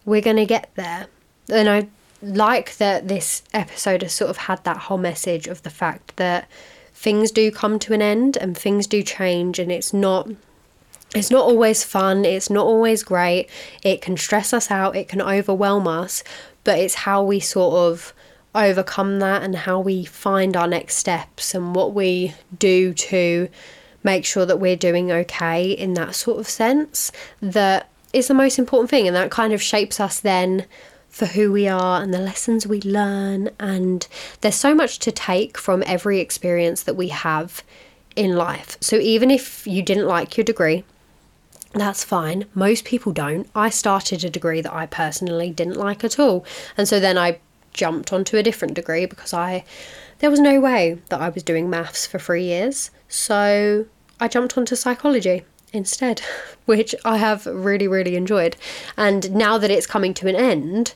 we're 0.06 0.22
going 0.22 0.36
to 0.38 0.46
get 0.46 0.70
there. 0.76 1.08
And 1.50 1.70
I 1.70 1.88
like 2.22 2.78
that 2.78 3.08
this 3.08 3.44
episode 3.54 4.02
has 4.02 4.14
sort 4.14 4.30
of 4.30 4.38
had 4.38 4.64
that 4.64 4.78
whole 4.78 4.98
message 4.98 5.48
of 5.48 5.64
the 5.64 5.70
fact 5.70 6.16
that 6.18 6.48
things 6.94 7.30
do 7.32 7.52
come 7.52 7.78
to 7.80 7.94
an 7.94 8.02
end 8.02 8.38
and 8.38 8.58
things 8.58 8.88
do 8.88 9.04
change, 9.04 9.60
and 9.60 9.72
it's 9.72 9.94
not 9.94 10.30
it's 11.16 11.32
not 11.32 11.44
always 11.46 11.84
fun, 11.84 12.26
it's 12.26 12.50
not 12.50 12.66
always 12.66 13.04
great, 13.04 13.50
it 13.84 14.02
can 14.02 14.18
stress 14.18 14.54
us 14.54 14.70
out, 14.70 14.96
it 14.96 15.08
can 15.08 15.22
overwhelm 15.22 15.88
us, 15.88 16.24
but 16.64 16.80
it's 16.80 16.96
how 16.96 17.24
we 17.24 17.40
sort 17.40 17.76
of 17.76 18.14
overcome 18.56 19.20
that 19.20 19.44
and 19.44 19.56
how 19.56 19.80
we 19.80 20.06
find 20.06 20.56
our 20.56 20.68
next 20.68 20.96
steps 20.96 21.54
and 21.54 21.76
what 21.76 21.94
we 21.94 22.34
do 22.58 22.94
to 22.94 23.50
make 24.04 24.24
sure 24.24 24.46
that 24.46 24.60
we're 24.60 24.78
doing 24.78 25.12
okay 25.12 25.72
in 25.72 25.94
that 25.96 26.16
sort 26.16 26.40
of 26.40 26.48
sense 26.48 27.12
that 27.42 27.90
is 28.14 28.28
the 28.28 28.34
most 28.34 28.58
important 28.58 28.90
thing. 28.90 29.08
And 29.08 29.16
that 29.16 29.32
kind 29.32 29.52
of 29.52 29.62
shapes 29.62 30.00
us 30.00 30.20
then 30.20 30.66
for 31.10 31.26
who 31.26 31.52
we 31.52 31.68
are 31.68 32.02
and 32.02 32.14
the 32.14 32.20
lessons 32.20 32.66
we 32.66 32.82
learn. 32.82 33.50
And 33.60 34.08
there's 34.42 34.56
so 34.56 34.74
much 34.74 35.00
to 35.00 35.12
take 35.12 35.58
from 35.58 35.84
every 35.86 36.20
experience 36.20 36.84
that 36.84 36.96
we 36.96 37.10
have 37.10 37.64
in 38.16 38.36
life. 38.36 38.78
So 38.80 38.98
even 38.98 39.32
if 39.32 39.68
you 39.68 39.82
didn't 39.82 40.08
like 40.08 40.38
your 40.38 40.46
degree 40.46 40.86
that's 41.82 42.04
fine. 42.04 42.46
Most 42.54 42.86
people 42.86 43.12
don't. 43.12 43.50
I 43.54 43.70
started 43.70 44.24
a 44.24 44.30
degree 44.30 44.62
that 44.62 44.74
I 44.74 44.86
personally 44.86 45.52
didn't 45.52 45.76
like 45.76 46.04
at 46.04 46.20
all. 46.20 46.46
And 46.78 46.88
so 46.88 47.00
then 47.00 47.18
I 47.18 47.40
jumped 47.74 48.14
onto 48.14 48.38
a 48.38 48.44
different 48.44 48.74
degree 48.74 49.06
because 49.06 49.34
I 49.34 49.66
there 50.20 50.32
was 50.32 50.40
no 50.40 50.62
way 50.62 50.98
that 51.10 51.20
I 51.20 51.28
was 51.28 51.44
doing 51.44 51.70
maths 51.70 52.08
for 52.08 52.18
3 52.18 52.44
years. 52.44 52.92
So 53.10 53.86
I 54.20 54.30
jumped 54.30 54.58
onto 54.58 54.76
psychology 54.78 55.44
instead, 55.74 56.22
which 56.66 56.96
I 57.04 57.18
have 57.18 57.46
really 57.46 57.88
really 57.88 58.16
enjoyed. 58.16 58.56
And 58.96 59.32
now 59.32 59.58
that 59.58 59.72
it's 59.72 59.88
coming 59.88 60.14
to 60.16 60.28
an 60.28 60.36
end, 60.36 60.94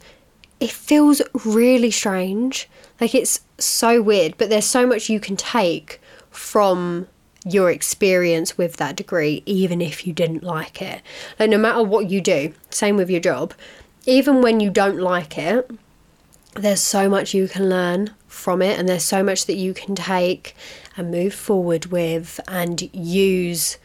it 0.60 0.72
feels 0.72 1.22
really 1.46 1.92
strange. 1.92 2.70
Like 3.02 3.14
it's 3.14 3.42
so 3.58 4.02
weird, 4.02 4.38
but 4.38 4.50
there's 4.50 4.66
so 4.66 4.88
much 4.88 5.10
you 5.10 5.20
can 5.20 5.36
take 5.36 6.00
from 6.32 7.08
your 7.46 7.72
experience 7.72 8.58
with 8.58 8.78
that 8.78 8.96
degree, 8.96 9.44
even 9.46 9.82
if 9.82 10.06
you 10.06 10.14
didn't 10.14 10.44
like 10.44 10.82
it. 10.82 11.02
Like, 11.40 11.50
no 11.50 11.58
matter 11.58 11.84
what 11.84 12.10
you 12.10 12.22
do, 12.22 12.54
same 12.70 12.98
with 12.98 13.10
your 13.10 13.22
job, 13.22 13.54
even 14.06 14.42
when 14.42 14.60
you 14.60 14.70
don't 14.70 15.00
like 15.00 15.38
it, 15.38 15.70
there's 16.56 16.82
so 16.82 17.10
much 17.10 17.34
you 17.34 17.48
can 17.48 17.70
learn 17.70 18.12
from 18.28 18.62
it, 18.62 18.78
and 18.78 18.90
there's 18.90 19.04
so 19.04 19.24
much 19.24 19.46
that 19.46 19.56
you 19.56 19.74
can 19.74 19.96
take 19.96 20.56
and 20.98 21.12
move 21.12 21.34
forward 21.34 21.88
with 21.88 22.40
and 22.48 22.94
use 22.94 23.78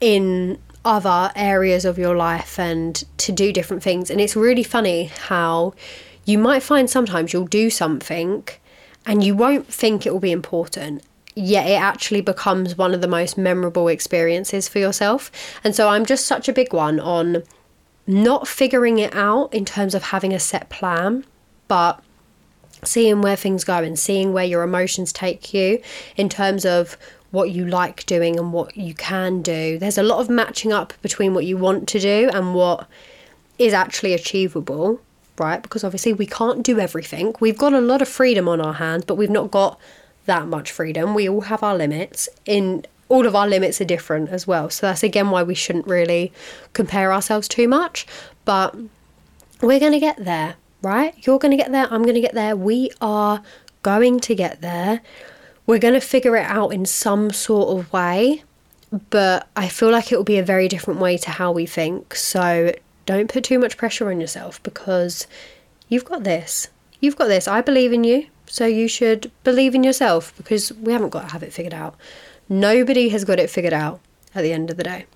in 0.00 0.58
other 0.84 1.30
areas 1.36 1.84
of 1.84 1.98
your 1.98 2.16
life 2.16 2.58
and 2.58 3.04
to 3.16 3.32
do 3.32 3.52
different 3.52 3.82
things. 3.82 4.10
And 4.10 4.20
it's 4.20 4.36
really 4.36 4.64
funny 4.64 5.04
how 5.04 5.74
you 6.24 6.38
might 6.38 6.62
find 6.62 6.90
sometimes 6.90 7.32
you'll 7.32 7.46
do 7.46 7.70
something 7.70 8.46
and 9.06 9.22
you 9.22 9.34
won't 9.34 9.72
think 9.72 10.06
it 10.06 10.12
will 10.12 10.20
be 10.20 10.32
important 10.32 11.02
yet 11.34 11.66
it 11.66 11.80
actually 11.80 12.20
becomes 12.20 12.76
one 12.76 12.94
of 12.94 13.00
the 13.00 13.08
most 13.08 13.38
memorable 13.38 13.88
experiences 13.88 14.68
for 14.68 14.78
yourself. 14.78 15.30
And 15.64 15.74
so 15.74 15.88
I'm 15.88 16.04
just 16.04 16.26
such 16.26 16.48
a 16.48 16.52
big 16.52 16.72
one 16.72 17.00
on 17.00 17.42
not 18.06 18.48
figuring 18.48 18.98
it 18.98 19.14
out 19.14 19.52
in 19.54 19.64
terms 19.64 19.94
of 19.94 20.04
having 20.04 20.32
a 20.32 20.40
set 20.40 20.68
plan, 20.68 21.24
but 21.68 22.02
seeing 22.84 23.22
where 23.22 23.36
things 23.36 23.64
go 23.64 23.76
and 23.76 23.98
seeing 23.98 24.32
where 24.32 24.44
your 24.44 24.62
emotions 24.62 25.12
take 25.12 25.54
you 25.54 25.80
in 26.16 26.28
terms 26.28 26.64
of 26.64 26.96
what 27.30 27.50
you 27.50 27.64
like 27.64 28.04
doing 28.06 28.38
and 28.38 28.52
what 28.52 28.76
you 28.76 28.94
can 28.94 29.40
do. 29.40 29.78
There's 29.78 29.98
a 29.98 30.02
lot 30.02 30.20
of 30.20 30.28
matching 30.28 30.72
up 30.72 30.92
between 31.00 31.32
what 31.32 31.46
you 31.46 31.56
want 31.56 31.88
to 31.88 32.00
do 32.00 32.30
and 32.34 32.54
what 32.54 32.86
is 33.58 33.72
actually 33.72 34.12
achievable, 34.12 35.00
right? 35.38 35.62
Because 35.62 35.84
obviously 35.84 36.12
we 36.12 36.26
can't 36.26 36.62
do 36.62 36.78
everything. 36.78 37.34
We've 37.40 37.56
got 37.56 37.72
a 37.72 37.80
lot 37.80 38.02
of 38.02 38.08
freedom 38.08 38.48
on 38.48 38.60
our 38.60 38.74
hands, 38.74 39.04
but 39.06 39.14
we've 39.14 39.30
not 39.30 39.50
got 39.50 39.78
that 40.26 40.46
much 40.46 40.70
freedom. 40.70 41.14
We 41.14 41.28
all 41.28 41.42
have 41.42 41.62
our 41.62 41.76
limits. 41.76 42.28
In 42.44 42.84
all 43.08 43.26
of 43.26 43.36
our 43.36 43.46
limits 43.46 43.80
are 43.80 43.84
different 43.84 44.30
as 44.30 44.46
well. 44.46 44.70
So 44.70 44.86
that's 44.86 45.02
again 45.02 45.30
why 45.30 45.42
we 45.42 45.54
shouldn't 45.54 45.86
really 45.86 46.32
compare 46.72 47.12
ourselves 47.12 47.48
too 47.48 47.68
much. 47.68 48.06
But 48.44 48.74
we're 49.60 49.80
going 49.80 49.92
to 49.92 50.00
get 50.00 50.24
there, 50.24 50.56
right? 50.80 51.14
You're 51.26 51.38
going 51.38 51.50
to 51.50 51.62
get 51.62 51.72
there. 51.72 51.86
I'm 51.90 52.02
going 52.02 52.14
to 52.14 52.20
get 52.20 52.34
there. 52.34 52.56
We 52.56 52.90
are 53.00 53.42
going 53.82 54.20
to 54.20 54.34
get 54.34 54.60
there. 54.60 55.02
We're 55.66 55.78
going 55.78 55.94
to 55.94 56.00
figure 56.00 56.36
it 56.36 56.46
out 56.46 56.70
in 56.70 56.86
some 56.86 57.30
sort 57.30 57.78
of 57.78 57.92
way. 57.92 58.44
But 59.10 59.48
I 59.56 59.68
feel 59.68 59.90
like 59.90 60.12
it 60.12 60.16
will 60.16 60.24
be 60.24 60.38
a 60.38 60.42
very 60.42 60.68
different 60.68 61.00
way 61.00 61.16
to 61.18 61.30
how 61.30 61.52
we 61.52 61.66
think. 61.66 62.14
So 62.14 62.74
don't 63.06 63.30
put 63.30 63.44
too 63.44 63.58
much 63.58 63.76
pressure 63.76 64.10
on 64.10 64.20
yourself 64.20 64.62
because 64.62 65.26
you've 65.88 66.04
got 66.04 66.24
this. 66.24 66.68
You've 67.00 67.16
got 67.16 67.28
this. 67.28 67.48
I 67.48 67.60
believe 67.60 67.92
in 67.92 68.04
you. 68.04 68.26
So 68.52 68.66
you 68.66 68.86
should 68.86 69.32
believe 69.44 69.74
in 69.74 69.82
yourself 69.82 70.34
because 70.36 70.70
we 70.74 70.92
haven't 70.92 71.08
got 71.08 71.22
to 71.22 71.32
have 71.32 71.42
it 71.42 71.54
figured 71.54 71.72
out. 71.72 71.94
Nobody 72.50 73.08
has 73.08 73.24
got 73.24 73.38
it 73.38 73.48
figured 73.48 73.72
out 73.72 73.98
at 74.34 74.42
the 74.42 74.52
end 74.52 74.70
of 74.70 74.76
the 74.76 74.82
day. 74.82 75.06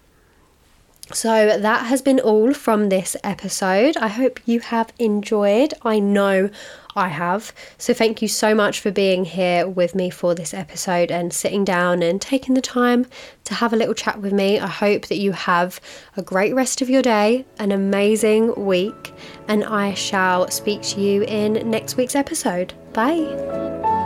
So 1.13 1.59
that 1.59 1.87
has 1.87 2.03
been 2.03 2.19
all 2.21 2.53
from 2.53 2.89
this 2.89 3.17
episode. 3.23 3.97
I 3.97 4.09
hope 4.09 4.41
you 4.45 4.61
have 4.61 4.93
enjoyed. 4.99 5.73
I 5.83 6.01
know 6.01 6.51
I 6.97 7.09
have. 7.09 7.53
So 7.79 7.95
thank 7.95 8.23
you 8.23 8.29
so 8.29 8.55
much 8.55 8.81
for 8.81 8.91
being 8.91 9.25
here 9.25 9.69
with 9.69 9.95
me 9.95 10.11
for 10.11 10.35
this 10.35 10.53
episode 10.53 11.11
and 11.11 11.33
sitting 11.33 11.65
down 11.65 12.03
and 12.03 12.21
taking 12.21 12.55
the 12.55 12.61
time 12.61 13.07
to 13.45 13.55
have 13.55 13.73
a 13.73 13.77
little 13.77 13.95
chat 13.95 14.21
with 14.21 14.33
me. 14.33 14.59
I 14.59 14.67
hope 14.67 15.07
that 15.07 15.19
you 15.19 15.33
have 15.33 15.81
a 16.17 16.23
great 16.23 16.55
rest 16.55 16.83
of 16.83 16.91
your 16.91 17.03
day, 17.03 17.45
an 17.59 17.71
amazing 17.71 18.55
week, 18.57 19.13
and 19.47 19.63
I 19.63 19.95
shall 19.95 20.51
speak 20.51 20.83
to 20.83 21.01
you 21.01 21.23
in 21.23 21.71
next 21.71 21.97
week's 21.97 22.17
episode. 22.17 22.75
Bye. 22.93 24.06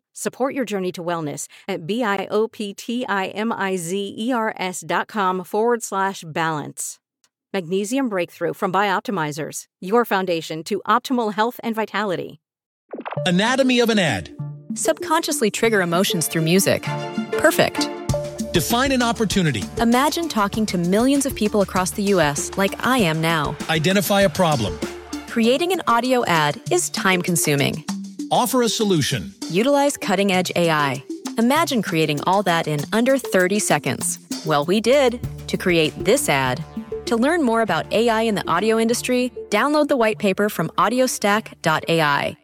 Support 0.13 0.53
your 0.53 0.65
journey 0.65 0.91
to 0.93 1.03
wellness 1.03 1.47
at 1.67 1.85
B-I-O-P-T-I-M-I-Z-E-R-S 1.85 4.83
dot 4.85 5.07
com 5.07 5.43
forward 5.43 5.83
slash 5.83 6.23
balance. 6.27 6.99
Magnesium 7.53 8.07
Breakthrough 8.07 8.53
from 8.53 8.71
Bioptimizers, 8.71 9.65
your 9.81 10.05
foundation 10.05 10.63
to 10.63 10.81
optimal 10.87 11.33
health 11.33 11.59
and 11.63 11.75
vitality. 11.75 12.39
Anatomy 13.25 13.81
of 13.81 13.89
an 13.89 13.99
ad. 13.99 14.33
Subconsciously 14.73 15.51
trigger 15.51 15.81
emotions 15.81 16.27
through 16.27 16.43
music. 16.43 16.83
Perfect. 17.37 17.89
Define 18.53 18.91
an 18.91 19.01
opportunity. 19.01 19.63
Imagine 19.77 20.27
talking 20.27 20.65
to 20.67 20.77
millions 20.77 21.25
of 21.25 21.35
people 21.35 21.61
across 21.61 21.91
the 21.91 22.03
US 22.03 22.55
like 22.57 22.85
I 22.85 22.99
am 22.99 23.21
now. 23.21 23.55
Identify 23.69 24.21
a 24.21 24.29
problem. 24.29 24.77
Creating 25.27 25.71
an 25.71 25.81
audio 25.87 26.25
ad 26.25 26.59
is 26.71 26.89
time 26.89 27.21
consuming. 27.21 27.85
Offer 28.31 28.61
a 28.61 28.69
solution. 28.69 29.33
Utilize 29.49 29.97
cutting 29.97 30.31
edge 30.31 30.53
AI. 30.55 31.03
Imagine 31.37 31.81
creating 31.81 32.21
all 32.23 32.41
that 32.43 32.65
in 32.65 32.79
under 32.93 33.17
30 33.17 33.59
seconds. 33.59 34.19
Well, 34.45 34.63
we 34.63 34.79
did 34.79 35.19
to 35.47 35.57
create 35.57 35.93
this 35.97 36.29
ad. 36.29 36.63
To 37.07 37.17
learn 37.17 37.43
more 37.43 37.61
about 37.61 37.91
AI 37.91 38.21
in 38.21 38.35
the 38.35 38.49
audio 38.49 38.79
industry, 38.79 39.33
download 39.49 39.89
the 39.89 39.97
white 39.97 40.17
paper 40.17 40.47
from 40.47 40.69
audiostack.ai. 40.77 42.37